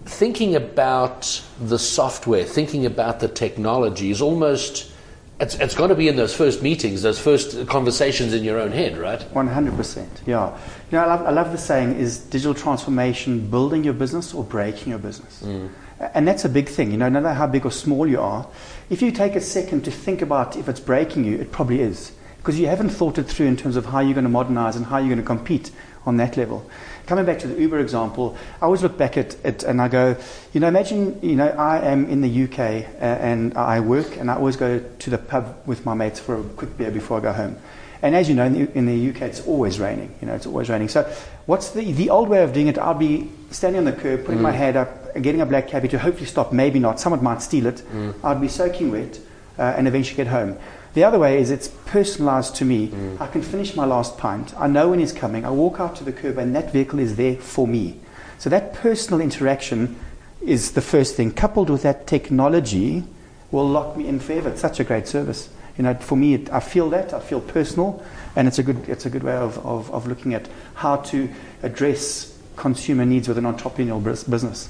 thinking 0.05 0.57
about 0.57 1.43
the 1.61 1.79
software, 1.79 2.45
thinking 2.45 2.85
about 2.87 3.21
the 3.21 3.29
technology 3.29 4.11
is 4.11 4.21
almost. 4.21 4.91
It's, 5.39 5.55
it's 5.55 5.75
got 5.75 5.87
to 5.87 5.95
be 5.95 6.07
in 6.07 6.17
those 6.17 6.35
first 6.35 6.63
meetings, 6.63 7.01
those 7.01 7.19
first 7.19 7.67
conversations 7.67 8.35
in 8.35 8.45
your 8.45 8.59
own 8.59 8.73
head, 8.73 8.99
right? 8.99 9.21
100%. 9.21 10.07
Yeah. 10.27 10.51
You 10.51 10.99
know, 10.99 10.99
I 10.99 11.07
love, 11.07 11.27
I 11.27 11.31
love 11.31 11.53
the 11.53 11.57
saying 11.57 11.97
is 11.97 12.19
digital 12.19 12.53
transformation 12.53 13.49
building 13.49 13.83
your 13.83 13.95
business 13.95 14.35
or 14.35 14.45
breaking 14.45 14.91
your 14.91 14.99
business? 14.99 15.43
Mm. 15.43 15.71
And 16.01 16.27
that's 16.27 16.45
a 16.45 16.49
big 16.49 16.69
thing. 16.69 16.91
You 16.91 16.97
know, 16.97 17.09
no 17.09 17.21
matter 17.21 17.35
how 17.35 17.47
big 17.47 17.67
or 17.67 17.71
small 17.71 18.07
you 18.07 18.21
are, 18.21 18.47
if 18.89 19.03
you 19.03 19.13
take 19.13 19.37
a 19.37 19.41
second 19.41 19.85
to 19.85 19.91
think 19.91 20.23
about 20.23 20.57
if 20.57 20.69
it's 20.69 20.81
breaking 20.81 21.25
you, 21.25 21.39
it 21.39 21.53
probably 21.53 21.81
is. 21.81 22.13
Because 22.39 22.59
you 22.59 22.69
haven't 22.69 22.89
thought 22.89 23.19
it 23.19 23.25
through 23.25 23.47
in 23.47 23.57
terms 23.57 23.77
of 23.77 23.85
how 23.85 24.01
you're 24.01 24.15
going 24.15 24.25
to 24.25 24.31
modernize 24.31 24.77
and 24.77 24.87
how 24.87 24.97
you're 24.97 25.09
going 25.09 25.19
to 25.19 25.25
compete 25.25 25.71
on 26.07 26.17
that 26.17 26.39
level. 26.39 26.69
Coming 27.05 27.27
back 27.27 27.39
to 27.41 27.49
the 27.49 27.61
Uber 27.61 27.81
example, 27.81 28.39
I 28.63 28.65
always 28.65 28.83
look 28.83 28.97
back 28.97 29.19
at 29.19 29.35
it 29.45 29.63
and 29.63 29.83
I 29.83 29.89
go, 29.89 30.17
you 30.55 30.61
know, 30.61 30.69
imagine, 30.69 31.19
you 31.23 31.37
know, 31.37 31.49
I 31.49 31.81
am 31.81 32.07
in 32.07 32.23
the 32.23 32.45
UK 32.45 32.59
uh, 32.59 33.05
and 33.05 33.55
I 33.59 33.81
work 33.81 34.17
and 34.17 34.31
I 34.31 34.37
always 34.37 34.57
go 34.57 34.79
to 34.79 35.11
the 35.11 35.19
pub 35.19 35.57
with 35.67 35.85
my 35.85 35.93
mates 35.93 36.19
for 36.19 36.41
a 36.41 36.43
quick 36.43 36.79
beer 36.79 36.91
before 36.91 37.19
I 37.19 37.21
go 37.21 37.33
home. 37.33 37.59
And 38.03 38.17
as 38.17 38.29
you 38.29 38.35
know, 38.35 38.47
in 38.47 38.53
the, 38.55 38.79
in 38.79 38.87
the, 38.87 39.11
UK, 39.11 39.23
it's 39.23 39.47
always 39.47 39.79
raining. 39.79 40.15
You 40.23 40.29
know, 40.29 40.35
it's 40.35 40.47
always 40.47 40.71
raining. 40.71 40.89
So, 40.89 41.03
what's 41.45 41.73
the 41.73 41.93
the 41.93 42.09
old 42.09 42.31
way 42.31 42.43
of 42.43 42.55
doing 42.55 42.69
it? 42.69 42.79
I'll 42.79 42.95
be 42.95 43.31
standing 43.51 43.81
on 43.81 43.85
the 43.85 43.93
curb, 43.93 44.25
putting 44.25 44.41
mm. 44.41 44.45
my 44.45 44.53
head 44.53 44.75
up, 44.77 45.00
getting 45.15 45.41
a 45.41 45.47
black 45.47 45.69
cabbie 45.69 45.89
to 45.89 45.99
hopefully 45.99 46.27
stop. 46.27 46.53
Maybe 46.53 46.79
not. 46.79 47.01
Someone 47.01 47.23
might 47.23 47.43
steal 47.43 47.67
it. 47.67 47.83
Mm. 47.93 48.15
I'd 48.25 48.41
be 48.41 48.49
soaking 48.49 48.91
wet, 48.91 49.21
uh, 49.59 49.63
and 49.77 49.89
eventually 49.89 50.17
get 50.17 50.27
home. 50.27 50.59
The 50.95 51.05
other 51.05 51.19
way 51.19 51.41
is 51.41 51.51
it's 51.51 51.69
personalized 51.87 52.57
to 52.57 52.65
me. 52.65 52.89
Mm. 52.89 53.21
I 53.21 53.27
can 53.29 53.43
finish 53.43 53.77
my 53.77 53.85
last 53.85 54.19
pint. 54.19 54.53
I 54.59 54.67
know 54.67 54.89
when 54.89 54.99
he's 54.99 55.13
coming. 55.13 55.45
I 55.45 55.51
walk 55.51 55.81
out 55.81 55.97
to 55.97 56.05
the 56.05 56.13
curb, 56.13 56.39
and 56.39 56.55
that 56.55 56.73
vehicle 56.73 56.99
is 56.99 57.17
there 57.17 57.37
for 57.37 57.67
me. 57.67 58.01
So 58.39 58.51
that 58.51 58.73
personal 58.73 59.21
interaction 59.21 59.97
is 60.41 60.73
the 60.73 60.81
first 60.81 61.17
thing. 61.17 61.33
Coupled 61.33 61.71
with 61.71 61.83
that 61.83 62.07
technology, 62.07 63.05
will 63.51 63.69
lock 63.69 63.97
me 63.97 64.07
in 64.07 64.21
forever. 64.21 64.49
It's 64.51 64.61
such 64.61 64.81
a 64.81 64.85
great 64.85 65.07
service 65.07 65.51
you 65.81 65.85
know, 65.85 65.95
for 65.95 66.15
me, 66.15 66.35
it, 66.35 66.53
I 66.53 66.61
feel 66.61 66.91
that. 66.91 67.15
I 67.15 67.21
feel 67.21 67.41
personal, 67.41 68.05
and 68.37 68.47
it's 68.47 68.59
a 68.59 68.63
good, 68.63 68.87
it's 68.87 69.07
a 69.07 69.11
good 69.11 69.23
way 69.23 69.33
of, 69.33 69.57
of, 69.65 69.91
of 69.93 70.07
looking 70.07 70.35
at 70.35 70.47
how 70.75 70.97
to 70.97 71.31
address 71.63 72.39
consumer 72.57 73.07
needs 73.07 73.29
with 73.29 73.39
an 73.39 73.45
entrepreneurial 73.45 74.05
business. 74.29 74.69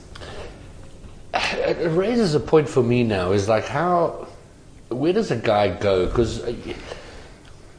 It 1.78 1.88
raises 1.88 2.34
a 2.34 2.40
point 2.40 2.68
for 2.68 2.82
me 2.82 3.04
now 3.04 3.32
is 3.32 3.48
like 3.48 3.66
how, 3.66 4.26
where 4.88 5.12
does 5.12 5.30
a 5.30 5.36
guy 5.36 5.68
go? 5.68 6.06
Because, 6.06 6.42
uh, 6.42 6.54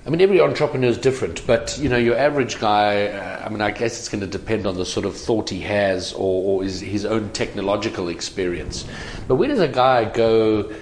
I 0.05 0.09
mean, 0.09 0.21
every 0.21 0.39
entrepreneur 0.39 0.89
is 0.89 0.97
different, 0.97 1.45
but 1.45 1.77
you 1.77 1.89
know, 1.89 1.97
your 1.97 2.17
average 2.17 2.59
guy, 2.59 3.07
uh, 3.07 3.45
I 3.45 3.49
mean, 3.49 3.61
I 3.61 3.71
guess 3.71 3.99
it's 3.99 4.09
going 4.09 4.21
to 4.21 4.27
depend 4.27 4.65
on 4.65 4.75
the 4.75 4.85
sort 4.85 5.05
of 5.05 5.15
thought 5.15 5.49
he 5.49 5.61
has 5.61 6.13
or, 6.13 6.61
or 6.61 6.63
his, 6.63 6.79
his 6.79 7.05
own 7.05 7.29
technological 7.31 8.07
experience. 8.07 8.85
But 9.27 9.35
where 9.35 9.49
does 9.49 9.59
a 9.59 9.67
guy 9.67 10.05
go? 10.05 10.73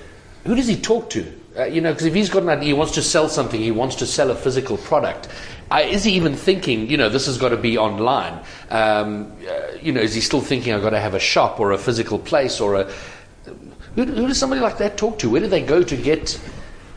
Who 0.45 0.55
does 0.55 0.67
he 0.67 0.79
talk 0.79 1.09
to? 1.11 1.39
Uh, 1.57 1.65
you 1.65 1.81
know, 1.81 1.91
because 1.91 2.05
if 2.05 2.13
he's 2.13 2.29
got 2.29 2.43
an 2.43 2.49
idea, 2.49 2.67
he 2.67 2.73
wants 2.73 2.93
to 2.93 3.01
sell 3.01 3.27
something, 3.27 3.59
he 3.59 3.71
wants 3.71 3.95
to 3.95 4.05
sell 4.05 4.29
a 4.31 4.35
physical 4.35 4.77
product. 4.77 5.27
Uh, 5.71 5.81
is 5.85 6.03
he 6.03 6.13
even 6.13 6.35
thinking, 6.35 6.89
you 6.89 6.97
know, 6.97 7.09
this 7.09 7.27
has 7.27 7.37
got 7.37 7.49
to 7.49 7.57
be 7.57 7.77
online? 7.77 8.33
Um, 8.69 9.31
uh, 9.47 9.73
you 9.81 9.91
know, 9.91 10.01
is 10.01 10.15
he 10.15 10.21
still 10.21 10.41
thinking 10.41 10.73
I've 10.73 10.81
got 10.81 10.91
to 10.91 10.99
have 10.99 11.13
a 11.13 11.19
shop 11.19 11.59
or 11.59 11.71
a 11.71 11.77
physical 11.77 12.17
place 12.17 12.59
or 12.59 12.75
a. 12.75 12.91
Who, 13.95 14.05
who 14.05 14.27
does 14.27 14.39
somebody 14.39 14.61
like 14.61 14.77
that 14.79 14.97
talk 14.97 15.19
to? 15.19 15.29
Where 15.29 15.41
do 15.41 15.47
they 15.47 15.61
go 15.61 15.83
to 15.83 15.95
get 15.95 16.39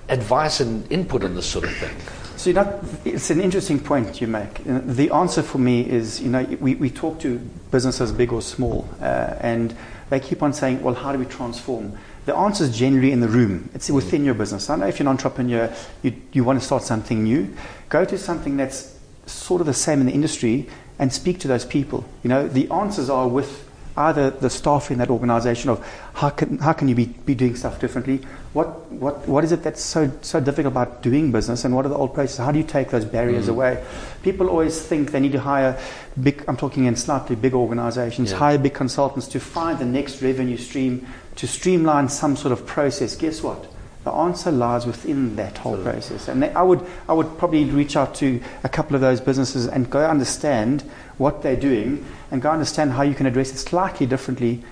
advice 0.08 0.60
and 0.60 0.90
input 0.90 1.24
on 1.24 1.34
this 1.34 1.46
sort 1.46 1.64
of 1.64 1.74
thing? 1.76 1.96
So, 2.36 2.50
you 2.50 2.54
know, 2.54 2.80
it's 3.04 3.30
an 3.30 3.40
interesting 3.40 3.78
point 3.78 4.20
you 4.20 4.26
make. 4.26 4.64
The 4.64 5.10
answer 5.10 5.42
for 5.42 5.58
me 5.58 5.88
is, 5.88 6.20
you 6.20 6.28
know, 6.28 6.42
we, 6.60 6.74
we 6.74 6.90
talk 6.90 7.20
to 7.20 7.38
businesses 7.70 8.10
big 8.10 8.32
or 8.32 8.42
small, 8.42 8.88
uh, 9.00 9.36
and 9.38 9.76
they 10.10 10.18
keep 10.18 10.42
on 10.42 10.52
saying, 10.52 10.82
well, 10.82 10.94
how 10.94 11.12
do 11.12 11.18
we 11.18 11.24
transform? 11.26 11.96
The 12.24 12.34
answer 12.36 12.64
is 12.64 12.76
generally 12.76 13.12
in 13.12 13.20
the 13.20 13.28
room. 13.28 13.70
It's 13.74 13.86
mm-hmm. 13.86 13.96
within 13.96 14.24
your 14.24 14.34
business. 14.34 14.70
I 14.70 14.76
know 14.76 14.86
if 14.86 14.98
you're 14.98 15.08
an 15.08 15.12
entrepreneur, 15.12 15.74
you, 16.02 16.14
you 16.32 16.44
want 16.44 16.60
to 16.60 16.64
start 16.64 16.82
something 16.82 17.24
new, 17.24 17.54
go 17.88 18.04
to 18.04 18.16
something 18.16 18.56
that's 18.56 18.98
sort 19.26 19.60
of 19.60 19.66
the 19.66 19.74
same 19.74 20.00
in 20.00 20.06
the 20.06 20.12
industry 20.12 20.68
and 20.98 21.12
speak 21.12 21.40
to 21.40 21.48
those 21.48 21.64
people. 21.64 22.04
You 22.22 22.28
know, 22.28 22.46
the 22.46 22.70
answers 22.70 23.10
are 23.10 23.28
with 23.28 23.68
either 23.96 24.30
the 24.30 24.48
staff 24.50 24.90
in 24.90 24.98
that 24.98 25.10
organization 25.10 25.70
of 25.70 25.84
how 26.14 26.30
can, 26.30 26.58
how 26.58 26.72
can 26.72 26.88
you 26.88 26.94
be, 26.94 27.06
be 27.06 27.34
doing 27.34 27.56
stuff 27.56 27.80
differently? 27.80 28.20
What, 28.52 28.90
what, 28.92 29.26
what 29.28 29.44
is 29.44 29.52
it 29.52 29.62
that's 29.62 29.82
so, 29.82 30.10
so 30.22 30.40
difficult 30.40 30.72
about 30.72 31.02
doing 31.02 31.32
business 31.32 31.64
and 31.64 31.74
what 31.74 31.86
are 31.86 31.88
the 31.88 31.96
old 31.96 32.14
processes? 32.14 32.38
How 32.44 32.52
do 32.52 32.58
you 32.58 32.64
take 32.64 32.90
those 32.90 33.04
barriers 33.04 33.46
Mm. 33.46 33.50
away? 33.50 33.84
People 34.22 34.48
always 34.48 34.80
think 34.80 35.10
they 35.10 35.20
need 35.20 35.32
to 35.32 35.40
hire 35.40 35.78
big, 36.22 36.44
I'm 36.48 36.56
talking 36.56 36.84
in 36.84 36.96
slightly 36.96 37.36
big 37.36 37.54
organizations, 37.54 38.30
Yeah. 38.30 38.38
hire 38.38 38.58
big 38.58 38.74
consultants 38.74 39.28
to 39.28 39.40
find 39.40 39.78
the 39.78 39.86
next 39.86 40.22
revenue 40.22 40.56
stream, 40.58 41.06
to 41.36 41.46
streamline 41.46 42.08
some 42.08 42.36
sort 42.36 42.52
of 42.52 42.66
process. 42.66 43.16
Guess 43.16 43.42
what? 43.42 43.66
The 44.04 44.10
answer 44.10 44.50
lies 44.50 44.84
within 44.84 45.36
that 45.36 45.58
whole 45.58 45.76
process. 45.76 46.26
And 46.26 46.44
I 46.44 46.62
would, 46.62 46.84
I 47.08 47.12
would 47.12 47.38
probably 47.38 47.64
reach 47.64 47.96
out 47.96 48.16
to 48.16 48.40
a 48.64 48.68
couple 48.68 48.96
of 48.96 49.00
those 49.00 49.20
businesses 49.20 49.68
and 49.68 49.88
go 49.88 50.04
understand 50.04 50.82
what 51.18 51.42
they're 51.42 51.56
doing 51.56 52.04
and 52.30 52.42
go 52.42 52.50
understand 52.50 52.92
how 52.92 53.02
you 53.02 53.14
can 53.14 53.26
address 53.26 53.52
it 53.52 53.58
slightly 53.58 54.06
differently 54.06 54.62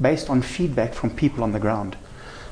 based 0.00 0.30
on 0.30 0.42
feedback 0.42 0.94
from 0.94 1.10
people 1.10 1.42
on 1.42 1.52
the 1.52 1.60
ground. 1.60 1.96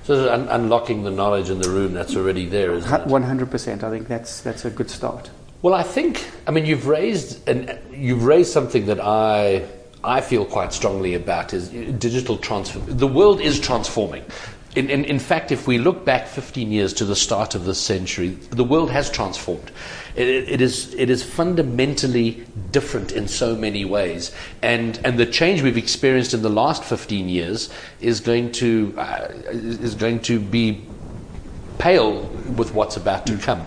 So 0.04 0.32
un- 0.32 0.48
unlocking 0.48 1.04
the 1.04 1.10
knowledge 1.10 1.50
in 1.50 1.60
the 1.60 1.68
room 1.70 1.92
that's 1.92 2.16
already 2.16 2.46
there, 2.46 2.72
isn't 2.72 2.92
it? 2.92 3.06
100%. 3.06 3.82
I 3.82 3.90
think 3.90 4.08
that's, 4.08 4.40
that's 4.40 4.64
a 4.64 4.70
good 4.70 4.90
start. 4.90 5.30
Well, 5.62 5.74
I 5.74 5.82
think 5.82 6.26
I 6.46 6.52
mean 6.52 6.64
you've 6.64 6.86
raised 6.86 7.46
and 7.46 7.78
you've 7.92 8.24
raised 8.24 8.50
something 8.50 8.86
that 8.86 8.98
I 8.98 9.66
I 10.02 10.22
feel 10.22 10.46
quite 10.46 10.72
strongly 10.72 11.14
about 11.14 11.52
is 11.52 11.68
digital 11.68 12.38
transform. 12.38 12.84
The 12.86 13.06
world 13.06 13.42
is 13.42 13.60
transforming. 13.60 14.24
In, 14.76 14.88
in, 14.88 15.04
in 15.04 15.18
fact, 15.18 15.50
if 15.50 15.66
we 15.66 15.78
look 15.78 16.04
back 16.04 16.28
15 16.28 16.70
years 16.70 16.92
to 16.94 17.04
the 17.04 17.16
start 17.16 17.56
of 17.56 17.64
this 17.64 17.80
century, 17.80 18.28
the 18.50 18.62
world 18.62 18.90
has 18.92 19.10
transformed. 19.10 19.72
It, 20.14 20.28
it, 20.28 20.60
is, 20.60 20.94
it 20.94 21.10
is 21.10 21.24
fundamentally 21.24 22.46
different 22.70 23.10
in 23.10 23.26
so 23.26 23.56
many 23.56 23.84
ways. 23.84 24.30
And, 24.62 25.00
and 25.04 25.18
the 25.18 25.26
change 25.26 25.62
we've 25.62 25.76
experienced 25.76 26.34
in 26.34 26.42
the 26.42 26.50
last 26.50 26.84
15 26.84 27.28
years 27.28 27.68
is 28.00 28.20
going 28.20 28.52
to, 28.52 28.94
uh, 28.96 29.28
is 29.50 29.96
going 29.96 30.20
to 30.20 30.38
be 30.38 30.86
pale 31.78 32.22
with 32.56 32.72
what's 32.72 32.96
about 32.96 33.26
to 33.26 33.38
come. 33.38 33.66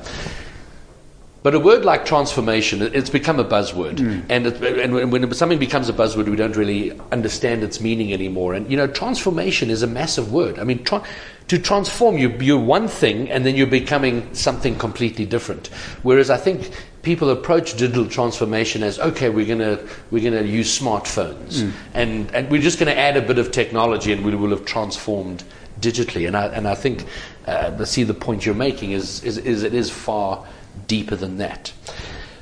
But 1.43 1.53
a 1.53 1.59
word 1.59 1.83
like 1.83 2.05
transformation, 2.05 2.81
it's 2.81 3.09
become 3.09 3.37
a 3.37 3.43
buzzword. 3.43 3.97
Mm. 3.97 4.23
And, 4.29 4.47
it, 4.47 4.63
and 4.79 4.93
when- 4.93 5.11
when 5.11 5.33
something 5.33 5.59
becomes 5.59 5.89
a 5.89 5.93
buzzword, 5.93 6.29
we 6.29 6.37
don't 6.37 6.55
really 6.55 6.97
understand 7.11 7.63
its 7.63 7.81
meaning 7.81 8.13
anymore. 8.13 8.53
And, 8.53 8.71
you 8.71 8.77
know, 8.77 8.87
transformation 8.87 9.69
is 9.69 9.83
a 9.83 9.87
massive 9.87 10.31
word. 10.31 10.57
I 10.57 10.63
mean, 10.63 10.83
tra- 10.85 11.03
to 11.49 11.59
transform, 11.59 12.17
you, 12.17 12.29
you're 12.39 12.57
one 12.57 12.87
thing 12.87 13.29
and 13.29 13.45
then 13.45 13.55
you're 13.55 13.67
becoming 13.67 14.33
something 14.33 14.75
completely 14.77 15.25
different. 15.25 15.67
Whereas 16.01 16.29
I 16.29 16.37
think 16.37 16.71
people 17.01 17.29
approach 17.29 17.73
digital 17.75 18.07
transformation 18.07 18.81
as, 18.81 18.97
okay, 18.97 19.29
we're 19.29 19.45
going 19.45 19.59
to 19.59 19.85
we're 20.11 20.23
gonna 20.23 20.47
use 20.47 20.79
smartphones. 20.79 21.61
Mm. 21.61 21.71
And, 21.93 22.33
and 22.33 22.49
we're 22.49 22.61
just 22.61 22.79
going 22.79 22.87
to 22.93 22.97
add 22.97 23.17
a 23.17 23.21
bit 23.21 23.37
of 23.37 23.51
technology 23.51 24.13
and 24.13 24.23
we 24.23 24.33
will 24.33 24.51
have 24.51 24.63
transformed 24.63 25.43
digitally. 25.83 26.25
And 26.25 26.35
I, 26.35 26.47
and 26.47 26.67
I 26.67 26.75
think, 26.75 27.05
uh, 27.45 27.75
I 27.77 27.83
see 27.83 28.03
the 28.03 28.13
point 28.13 28.45
you're 28.45 28.55
making 28.55 28.91
is, 28.91 29.23
is, 29.23 29.37
is 29.37 29.63
it 29.63 29.73
is 29.73 29.89
far 29.89 30.47
deeper 30.87 31.15
than 31.15 31.37
that. 31.37 31.73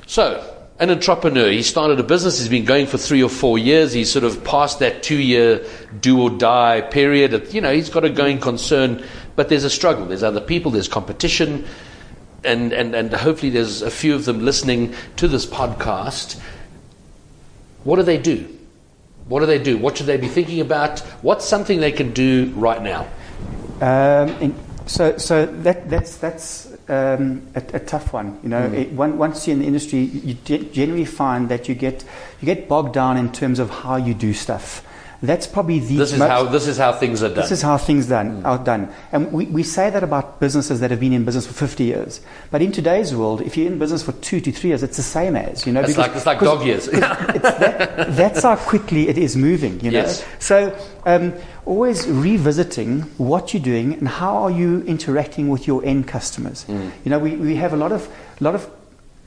So, 0.06 0.48
an 0.78 0.90
entrepreneur, 0.90 1.50
he 1.50 1.62
started 1.62 2.00
a 2.00 2.02
business, 2.02 2.38
he's 2.38 2.48
been 2.48 2.64
going 2.64 2.86
for 2.86 2.98
three 2.98 3.22
or 3.22 3.28
four 3.28 3.58
years, 3.58 3.92
he's 3.92 4.10
sort 4.10 4.24
of 4.24 4.42
past 4.42 4.78
that 4.80 5.02
two 5.02 5.18
year 5.18 5.64
do 6.00 6.20
or 6.20 6.30
die 6.30 6.80
period. 6.80 7.52
You 7.52 7.60
know, 7.60 7.72
he's 7.72 7.90
got 7.90 8.04
a 8.04 8.10
going 8.10 8.40
concern, 8.40 9.04
but 9.36 9.48
there's 9.48 9.64
a 9.64 9.70
struggle. 9.70 10.06
There's 10.06 10.22
other 10.22 10.40
people, 10.40 10.70
there's 10.70 10.88
competition, 10.88 11.66
and, 12.44 12.72
and, 12.72 12.94
and 12.94 13.12
hopefully 13.12 13.50
there's 13.50 13.82
a 13.82 13.90
few 13.90 14.14
of 14.14 14.24
them 14.24 14.44
listening 14.44 14.94
to 15.16 15.28
this 15.28 15.46
podcast. 15.46 16.40
What 17.84 17.96
do 17.96 18.02
they 18.02 18.18
do? 18.18 18.48
What 19.28 19.40
do 19.40 19.46
they 19.46 19.62
do? 19.62 19.78
What 19.78 19.96
should 19.96 20.06
they 20.06 20.16
be 20.16 20.28
thinking 20.28 20.60
about? 20.60 21.00
What's 21.22 21.44
something 21.44 21.80
they 21.80 21.92
can 21.92 22.12
do 22.12 22.52
right 22.56 22.82
now? 22.82 23.06
Um, 23.82 24.54
so, 24.86 25.18
so 25.18 25.46
that, 25.46 25.90
that's, 25.90 26.16
that's 26.16 26.72
um, 26.88 27.42
a, 27.56 27.62
a 27.74 27.80
tough 27.80 28.12
one. 28.12 28.38
You 28.44 28.48
know, 28.48 28.72
it, 28.72 28.92
one, 28.92 29.18
once 29.18 29.46
you're 29.46 29.54
in 29.54 29.60
the 29.60 29.66
industry, 29.66 30.00
you 30.00 30.34
generally 30.34 31.04
find 31.04 31.48
that 31.48 31.68
you 31.68 31.74
get, 31.74 32.04
you 32.40 32.46
get 32.46 32.68
bogged 32.68 32.94
down 32.94 33.16
in 33.16 33.32
terms 33.32 33.58
of 33.58 33.70
how 33.70 33.96
you 33.96 34.14
do 34.14 34.32
stuff. 34.32 34.86
That's 35.22 35.46
probably 35.46 35.78
the 35.78 35.96
This 35.98 36.12
is 36.12 36.18
most- 36.18 36.28
how 36.28 36.44
this 36.44 36.66
is 36.66 36.76
how 36.78 36.92
things 36.92 37.22
are 37.22 37.28
done. 37.28 37.36
This 37.36 37.52
is 37.52 37.62
how 37.62 37.78
things 37.78 38.06
done, 38.08 38.44
are 38.44 38.58
done. 38.58 38.92
And 39.12 39.30
we, 39.32 39.46
we 39.46 39.62
say 39.62 39.88
that 39.88 40.02
about 40.02 40.40
businesses 40.40 40.80
that 40.80 40.90
have 40.90 40.98
been 40.98 41.12
in 41.12 41.24
business 41.24 41.46
for 41.46 41.52
50 41.52 41.84
years. 41.84 42.20
But 42.50 42.60
in 42.60 42.72
today's 42.72 43.14
world, 43.14 43.40
if 43.40 43.56
you're 43.56 43.68
in 43.70 43.78
business 43.78 44.02
for 44.02 44.10
two 44.12 44.40
to 44.40 44.50
three 44.50 44.70
years, 44.70 44.82
it's 44.82 44.96
the 44.96 45.02
same 45.04 45.36
as, 45.36 45.64
you 45.64 45.72
know. 45.72 45.80
It's 45.82 45.96
like- 45.96 46.16
it's 46.16 46.26
like 46.26 46.40
dog 46.40 46.66
years. 46.66 46.88
it's 46.88 46.98
that, 46.98 48.16
that's 48.16 48.42
how 48.42 48.56
quickly 48.56 49.08
it 49.08 49.16
is 49.16 49.36
moving, 49.36 49.78
you 49.80 49.92
know. 49.92 49.98
Yes. 50.00 50.24
So 50.40 50.76
um, 51.06 51.34
always 51.66 52.08
revisiting 52.08 53.02
what 53.18 53.54
you're 53.54 53.62
doing 53.62 53.94
and 53.94 54.08
how 54.08 54.36
are 54.42 54.50
you 54.50 54.82
interacting 54.82 55.48
with 55.48 55.68
your 55.68 55.84
end 55.84 56.08
customers. 56.08 56.64
Mm. 56.68 56.90
You 57.04 57.10
know, 57.10 57.18
we, 57.20 57.36
we 57.36 57.54
have 57.56 57.72
a 57.72 57.76
lot 57.76 57.92
of, 57.92 58.08
lot 58.40 58.56
of 58.56 58.68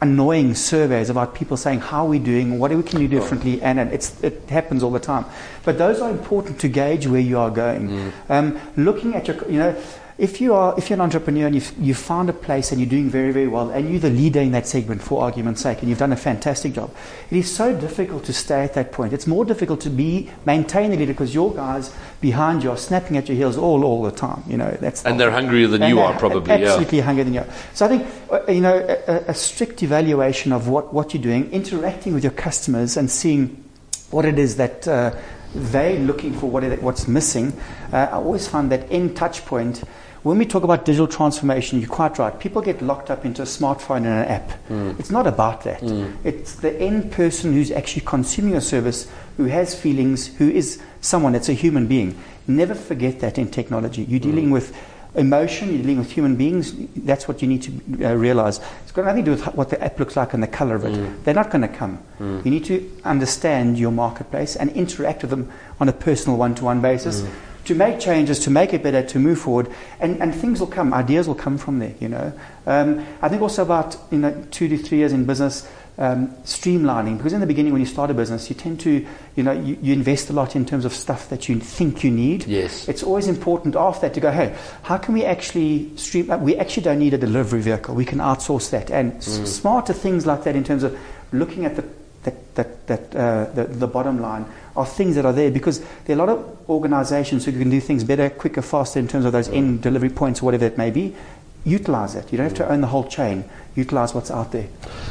annoying 0.06 0.56
surveys 0.56 1.10
about 1.10 1.36
people 1.36 1.58
saying 1.58 1.80
how 1.80 2.06
are 2.06 2.10
we 2.10 2.20
doing, 2.20 2.60
what 2.60 2.72
we 2.72 2.84
can 2.84 3.00
do 3.00 3.08
differently, 3.08 3.62
and, 3.62 3.80
and 3.80 3.92
it's, 3.92 4.08
it 4.24 4.36
happens 4.50 4.84
all 4.84 4.92
the 4.92 5.00
time. 5.00 5.26
But 5.64 5.78
those 5.78 6.00
are 6.02 6.12
important 6.12 6.60
to 6.60 6.68
gauge 6.70 7.08
where 7.08 7.22
you 7.22 7.38
are 7.38 7.52
going. 7.52 8.12
Um, 8.30 8.60
looking 8.78 9.16
at 9.16 9.28
your, 9.28 9.38
you 9.50 9.60
know, 9.60 9.76
if 10.18 10.40
you 10.40 10.54
are 10.54 10.74
if 10.78 10.90
you're 10.90 10.96
an 10.96 11.02
entrepreneur 11.02 11.46
and 11.46 11.56
you've, 11.56 11.74
you've 11.78 11.98
found 11.98 12.30
a 12.30 12.34
place 12.34 12.72
and 12.72 12.80
you're 12.80 12.90
doing 12.90 13.10
very 13.10 13.32
very 13.32 13.48
well 13.48 13.70
and 13.70 13.90
you're 13.90 14.00
the 14.00 14.10
leader 14.10 14.40
in 14.40 14.52
that 14.52 14.66
segment 14.66 15.02
for 15.02 15.22
argument's 15.22 15.62
sake 15.62 15.80
and 15.80 15.90
you've 15.90 16.00
done 16.00 16.14
a 16.14 16.18
fantastic 16.18 16.74
job, 16.74 16.90
it 17.30 17.38
is 17.38 17.54
so 17.54 17.78
difficult 17.78 18.24
to 18.24 18.32
stay 18.32 18.64
at 18.64 18.74
that 18.76 18.92
point. 18.94 19.12
It's 19.12 19.28
more 19.28 19.44
difficult 19.44 19.82
to 19.82 19.90
be 19.90 20.30
maintain 20.46 20.92
the 20.92 20.98
leader 20.98 21.12
because 21.12 21.34
your 21.34 21.54
guys 21.54 21.94
behind 22.22 22.64
you 22.64 22.72
are 22.72 22.78
snapping 22.78 23.18
at 23.18 23.28
your 23.28 23.36
heels 23.36 23.58
all 23.58 23.84
all 23.84 24.04
the 24.04 24.12
time. 24.12 24.44
You 24.48 24.58
know 24.58 24.72
that's 24.80 25.04
And 25.06 25.20
they're 25.20 25.32
hungrier 25.32 25.68
than 25.68 25.84
you 25.84 26.00
are, 26.00 26.18
probably, 26.18 26.62
yeah. 26.62 26.68
Absolutely 26.68 27.02
hungrier 27.02 27.26
than 27.26 27.34
you 27.34 27.42
are. 27.42 27.50
So 27.74 27.86
I 27.86 27.90
think 27.90 28.08
uh, 28.32 28.52
you 28.52 28.62
know 28.62 28.78
a, 29.08 29.16
a- 29.28 29.34
strict 29.34 29.84
evaluation 29.84 30.54
of 30.54 30.70
what, 30.70 30.94
what 30.94 31.14
you're 31.14 31.22
doing, 31.22 31.52
interacting 31.52 32.14
with 32.14 32.24
your 32.24 32.32
customers, 32.34 32.96
and 32.96 33.12
seeing 33.12 33.64
what 34.12 34.24
it 34.24 34.40
is 34.40 34.56
that 34.56 34.88
uh, 34.88 35.14
they're 35.54 36.00
looking 36.00 36.34
for, 36.34 36.50
what 36.50 36.64
it, 36.64 36.82
what's 36.82 37.08
missing. 37.08 37.52
Uh, 37.92 37.98
I 37.98 38.12
always 38.14 38.48
find 38.48 38.72
that 38.72 38.90
end 38.92 39.18
touch 39.18 39.46
point. 39.46 39.84
When 40.26 40.40
we 40.40 40.48
talk 40.48 40.64
about 40.64 40.86
digital 40.86 41.08
transformation, 41.08 41.80
you're 41.80 41.88
quite 41.88 42.18
right. 42.18 42.40
People 42.40 42.60
get 42.64 42.82
locked 42.82 43.12
up 43.12 43.26
into 43.26 43.44
a 43.44 43.46
smartphone 43.46 43.98
and 43.98 44.08
an 44.08 44.26
app. 44.26 44.54
Mm. 44.70 45.00
It's 45.00 45.12
not 45.12 45.28
about 45.28 45.62
that. 45.66 45.82
Mm. 45.82 46.16
It's 46.24 46.56
the 46.56 46.76
end 46.82 47.12
person 47.12 47.54
who's 47.54 47.70
actually 47.70 48.08
consuming 48.08 48.56
a 48.56 48.62
service, 48.62 49.08
who 49.38 49.44
has 49.46 49.80
feelings, 49.80 50.26
who 50.26 50.50
is 50.50 50.82
someone 51.00 51.34
that's 51.34 51.48
a 51.48 51.54
human 51.54 51.86
being. 51.86 52.18
Never 52.48 52.74
forget 52.74 53.20
that 53.20 53.38
in 53.38 53.52
technology. 53.52 54.02
You're 54.02 54.20
mm. 54.20 54.24
dealing 54.24 54.50
with 54.50 54.76
emotion, 55.14 55.72
you're 55.72 55.84
dealing 55.84 56.00
with 56.00 56.10
human 56.10 56.36
beings. 56.36 56.74
That's 56.96 57.28
what 57.28 57.44
you 57.44 57.48
need 57.48 57.62
to 57.62 58.10
uh, 58.10 58.16
realize. 58.16 58.60
It's 58.82 58.92
got 58.92 59.06
nothing 59.06 59.26
to 59.26 59.36
do 59.36 59.44
with 59.44 59.54
what 59.54 59.70
the 59.70 59.80
app 59.80 60.00
looks 60.00 60.16
like 60.16 60.34
and 60.34 60.42
the 60.42 60.48
color 60.48 60.74
of 60.74 60.86
it. 60.86 60.94
Mm. 60.94 61.24
They're 61.24 61.36
not 61.36 61.52
going 61.52 61.62
to 61.62 61.68
come. 61.68 62.00
You 62.20 62.50
need 62.50 62.66
to 62.66 62.92
understand 63.04 63.78
your 63.78 63.92
marketplace 63.92 64.56
and 64.56 64.72
interact 64.72 65.22
with 65.22 65.30
them 65.30 65.52
on 65.80 65.88
a 65.88 65.94
personal 65.94 66.36
one 66.40 66.56
to 66.56 66.66
one 66.66 66.82
basis. 66.82 67.24
To 67.66 67.74
make 67.76 68.00
changes, 68.00 68.40
to 68.42 68.50
make 68.52 68.74
it 68.74 68.84
better, 68.84 69.02
to 69.04 69.20
move 69.20 69.40
forward, 69.40 69.68
and, 70.00 70.22
and 70.22 70.34
things 70.36 70.60
will 70.60 70.68
come. 70.68 70.94
Ideas 70.94 71.28
will 71.28 71.36
come 71.36 71.58
from 71.58 71.80
there. 71.80 71.94
You 72.00 72.10
know, 72.10 72.34
um, 72.68 73.06
I 73.22 73.30
think 73.30 73.42
also 73.42 73.64
about 73.64 73.98
you 74.12 74.20
know 74.20 74.46
two 74.52 74.68
to 74.68 74.78
three 74.78 75.00
years 75.00 75.12
in 75.14 75.26
business, 75.26 75.68
um, 75.98 76.28
streamlining. 76.44 77.18
Because 77.18 77.34
in 77.34 77.40
the 77.40 77.48
beginning, 77.48 77.72
when 77.74 77.80
you 77.82 77.88
start 77.88 78.12
a 78.12 78.14
business, 78.14 78.50
you 78.50 78.56
tend 78.56 78.80
to, 78.82 79.06
you 79.36 79.44
know, 79.44 79.52
you, 79.52 79.78
you 79.82 79.94
invest 79.94 80.30
a 80.30 80.34
lot 80.34 80.56
in 80.56 80.64
terms 80.66 80.86
of 80.86 80.94
stuff 80.94 81.30
that 81.30 81.50
you 81.50 81.60
think 81.60 82.04
you 82.04 82.12
need. 82.12 82.46
Yes. 82.46 82.88
It's 82.88 83.02
always 83.02 83.28
important 83.28 83.76
after 83.76 84.02
that 84.02 84.14
to 84.14 84.20
go, 84.20 84.30
hey, 84.32 84.56
how 84.84 84.98
can 84.98 85.14
we 85.16 85.26
actually 85.26 85.90
stream? 85.98 86.30
uh, 86.30 86.38
We 86.38 86.56
actually 86.58 86.84
don't 86.84 87.00
need 87.00 87.14
a 87.16 87.18
delivery 87.18 87.62
vehicle. 87.62 87.96
We 87.96 88.06
can 88.06 88.20
outsource 88.20 88.70
that. 88.72 88.92
And 88.92 89.16
s- 89.18 89.50
smarter 89.52 89.94
things 89.94 90.26
like 90.28 90.44
that 90.44 90.56
in 90.56 90.64
terms 90.64 90.84
of 90.84 90.96
looking 91.32 91.66
at 91.66 91.76
the 91.78 91.84
that, 92.26 92.56
that, 92.56 92.88
that 92.88 93.16
uh, 93.16 93.46
the, 93.54 93.66
the 93.66 93.88
bottom 93.88 94.20
line 94.20 94.46
are 94.76 94.86
things 94.86 95.16
that 95.16 95.26
are 95.26 95.34
there 95.34 95.52
because 95.52 95.80
there 96.06 96.18
are 96.18 96.22
a 96.22 96.26
lot 96.26 96.30
of 96.30 96.70
organizations 96.70 97.46
who 97.46 97.52
can 97.52 97.70
do 97.70 97.80
things 97.80 98.04
better, 98.04 98.30
quicker, 98.30 98.62
faster 98.62 99.00
in 99.00 99.08
terms 99.08 99.26
of 99.26 99.32
those 99.32 99.50
end 99.50 99.82
delivery 99.82 100.10
points 100.10 100.42
or 100.42 100.46
whatever 100.46 100.66
it 100.66 100.78
may 100.78 100.92
be. 100.92 101.16
Utilize 101.64 102.14
it. 102.14 102.32
You 102.32 102.38
don't 102.38 102.46
have 102.46 102.58
to 102.58 102.70
own 102.70 102.82
the 102.82 102.88
whole 102.88 103.06
chain. 103.06 103.44
Utilize 103.76 104.14
what's 104.14 104.30
out 104.30 104.52
there. 104.52 104.68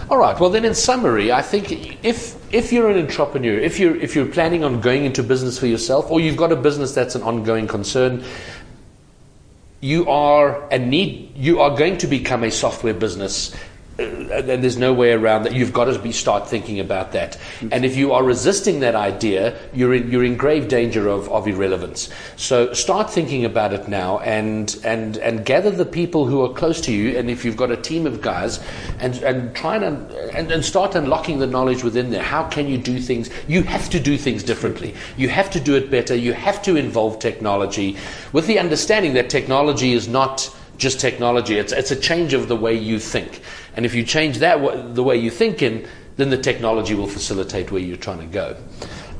All 0.08 0.18
right. 0.18 0.38
Well, 0.38 0.50
then, 0.50 0.64
in 0.64 0.74
summary, 0.74 1.32
I 1.32 1.42
think 1.42 2.04
if 2.04 2.36
if 2.54 2.72
you're 2.72 2.88
an 2.88 2.98
entrepreneur, 2.98 3.58
if 3.58 3.80
you're 3.80 3.96
if 3.96 4.14
you're 4.14 4.26
planning 4.26 4.62
on 4.62 4.80
going 4.80 5.04
into 5.04 5.24
business 5.24 5.58
for 5.58 5.66
yourself, 5.66 6.12
or 6.12 6.20
you've 6.20 6.36
got 6.36 6.52
a 6.52 6.56
business 6.56 6.94
that's 6.94 7.16
an 7.16 7.22
ongoing 7.22 7.66
concern, 7.66 8.22
you 9.80 10.08
are 10.08 10.62
and 10.70 10.90
need 10.90 11.32
you 11.36 11.60
are 11.60 11.76
going 11.76 11.98
to 11.98 12.06
become 12.06 12.44
a 12.44 12.50
software 12.52 12.94
business 12.94 13.52
Uh, 13.96 14.02
and 14.02 14.64
there's 14.64 14.76
no 14.76 14.92
way 14.92 15.12
around 15.12 15.44
that. 15.44 15.54
You've 15.54 15.72
got 15.72 15.84
to 15.84 15.98
be 15.98 16.10
start 16.10 16.48
thinking 16.48 16.80
about 16.80 17.12
that. 17.12 17.38
And 17.70 17.84
if 17.84 17.96
you 17.96 18.12
are 18.12 18.24
resisting 18.24 18.80
that 18.80 18.96
idea, 18.96 19.56
you're 19.72 19.94
in, 19.94 20.10
you're 20.10 20.24
in 20.24 20.36
grave 20.36 20.66
danger 20.66 21.08
of, 21.08 21.28
of 21.28 21.46
irrelevance. 21.46 22.08
So 22.36 22.72
start 22.72 23.08
thinking 23.08 23.44
about 23.44 23.72
it 23.72 23.86
now, 23.86 24.18
and 24.18 24.76
and 24.84 25.16
and 25.18 25.44
gather 25.44 25.70
the 25.70 25.84
people 25.84 26.26
who 26.26 26.42
are 26.44 26.52
close 26.52 26.80
to 26.82 26.92
you. 26.92 27.16
And 27.16 27.30
if 27.30 27.44
you've 27.44 27.56
got 27.56 27.70
a 27.70 27.76
team 27.76 28.06
of 28.06 28.20
guys, 28.20 28.58
and 28.98 29.14
and 29.22 29.54
try 29.54 29.76
and 29.76 30.10
and, 30.10 30.50
and 30.50 30.64
start 30.64 30.96
unlocking 30.96 31.38
the 31.38 31.46
knowledge 31.46 31.84
within 31.84 32.10
there. 32.10 32.22
How 32.22 32.48
can 32.48 32.66
you 32.66 32.78
do 32.78 32.98
things? 32.98 33.30
You 33.46 33.62
have 33.62 33.88
to 33.90 34.00
do 34.00 34.18
things 34.18 34.42
differently. 34.42 34.94
You 35.16 35.28
have 35.28 35.50
to 35.52 35.60
do 35.60 35.76
it 35.76 35.90
better. 35.90 36.16
You 36.16 36.32
have 36.32 36.62
to 36.62 36.74
involve 36.74 37.20
technology, 37.20 37.96
with 38.32 38.48
the 38.48 38.58
understanding 38.58 39.14
that 39.14 39.30
technology 39.30 39.92
is 39.92 40.08
not 40.08 40.50
just 40.76 41.00
technology. 41.00 41.58
It's, 41.58 41.72
it's 41.72 41.90
a 41.90 41.96
change 41.96 42.34
of 42.34 42.48
the 42.48 42.56
way 42.56 42.74
you 42.74 42.98
think. 42.98 43.40
And 43.76 43.86
if 43.86 43.94
you 43.94 44.04
change 44.04 44.38
that, 44.38 44.94
the 44.94 45.02
way 45.02 45.16
you 45.16 45.30
think 45.30 45.62
in, 45.62 45.86
then 46.16 46.30
the 46.30 46.38
technology 46.38 46.94
will 46.94 47.08
facilitate 47.08 47.72
where 47.72 47.80
you're 47.80 47.96
trying 47.96 48.20
to 48.20 48.26
go. 48.26 48.56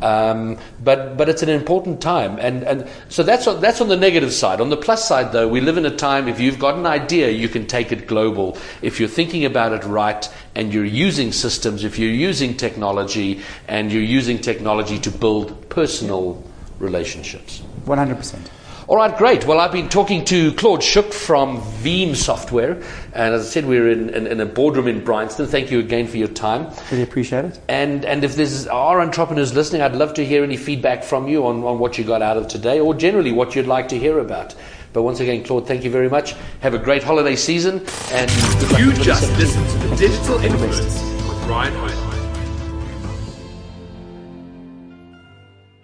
Um, 0.03 0.59
but 0.83 1.17
but 1.17 1.29
it's 1.29 1.43
an 1.43 1.49
important 1.49 2.03
time, 2.03 2.37
and, 2.39 2.63
and 2.65 2.89
so 3.09 3.23
that's 3.23 3.47
on, 3.47 3.61
that's 3.61 3.81
on 3.81 3.89
the 3.89 3.97
negative 3.97 4.33
side. 4.33 4.61
On 4.61 4.69
the 4.69 4.77
plus 4.77 5.07
side, 5.09 5.33
though, 5.33 5.49
we 5.49 5.61
live 5.61 5.79
in 5.79 5.87
a 5.87 5.97
time. 5.97 6.29
If 6.29 6.41
you've 6.41 6.59
got 6.59 6.75
an 6.75 6.85
idea, 6.85 7.31
you 7.31 7.49
can 7.49 7.67
take 7.67 7.91
it 7.91 8.07
global. 8.07 8.59
If 8.83 9.01
you're 9.01 9.09
thinking 9.09 9.45
about 9.47 9.73
it 9.73 9.85
right, 9.85 10.29
and 10.55 10.75
you're 10.75 10.85
using 10.85 11.33
systems, 11.33 11.85
if 11.85 11.99
you're 11.99 12.11
using 12.11 12.57
technology, 12.57 13.41
and 13.67 13.91
you're 13.91 14.03
using 14.03 14.39
technology 14.39 14.99
to 14.99 15.11
build 15.11 15.69
personal 15.71 16.43
relationships. 16.81 17.61
One 17.87 17.97
hundred 17.97 18.17
percent. 18.17 18.51
All 18.87 18.97
right, 18.97 19.17
great. 19.17 19.47
Well, 19.47 19.61
I've 19.61 19.73
been 19.73 19.89
talking 19.89 20.27
to 20.27 20.53
Claude 20.53 20.81
Schuck 20.81 21.15
from 21.15 21.63
Veeam 21.83 22.15
Software. 22.15 22.83
And 23.15 23.35
as 23.35 23.47
I 23.47 23.49
said, 23.49 23.65
we're 23.65 23.91
in, 23.91 24.11
in, 24.11 24.27
in, 24.27 24.41
a 24.41 24.47
boardroom 24.47 24.89
in 24.89 25.03
Bryanston. 25.03 25.47
Thank 25.47 25.71
you 25.71 25.79
again 25.79 26.07
for 26.07 26.19
your 26.19 26.29
time. 26.29 26.71
Really 26.91 27.03
appreciate 27.03 27.47
it. 27.47 27.61
And, 27.67 28.05
and 28.05 28.25
if 28.25 28.37
there's 28.37 28.67
are 28.67 29.01
entrepreneurs 29.01 29.55
listening, 29.55 29.81
I'd 29.81 29.97
love 29.97 30.13
to 30.15 30.25
hear 30.25 30.45
any 30.45 30.59
feedback 30.59 31.03
from 31.03 31.29
you 31.29 31.47
on, 31.47 31.65
on 31.65 31.79
what 31.79 31.97
you 31.97 32.05
got 32.05 32.21
out 32.21 32.37
of 32.37 32.47
today 32.47 32.79
or 32.79 32.95
generally 32.95 33.33
what 33.33 33.57
you'd 33.57 33.67
like 33.67 33.89
to 33.89 33.99
hear 33.99 34.19
about. 34.19 34.55
But 34.93 35.03
once 35.03 35.21
again, 35.21 35.45
Claude, 35.45 35.67
thank 35.67 35.83
you 35.83 35.91
very 35.91 36.11
much. 36.11 36.35
Have 36.61 36.75
a 36.75 36.79
great 36.79 37.03
holiday 37.03 37.37
season. 37.37 37.87
And 38.11 38.31
you 38.79 38.93
just 39.03 39.33
listened 39.39 39.67
to 39.71 39.79
the 39.89 39.97
Digital 39.97 40.39
Influence 40.41 41.03
with 41.27 41.43
Ryan 41.47 41.73
Hogan. 41.73 41.97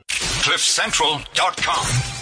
CliffCentral.com. 0.08 2.19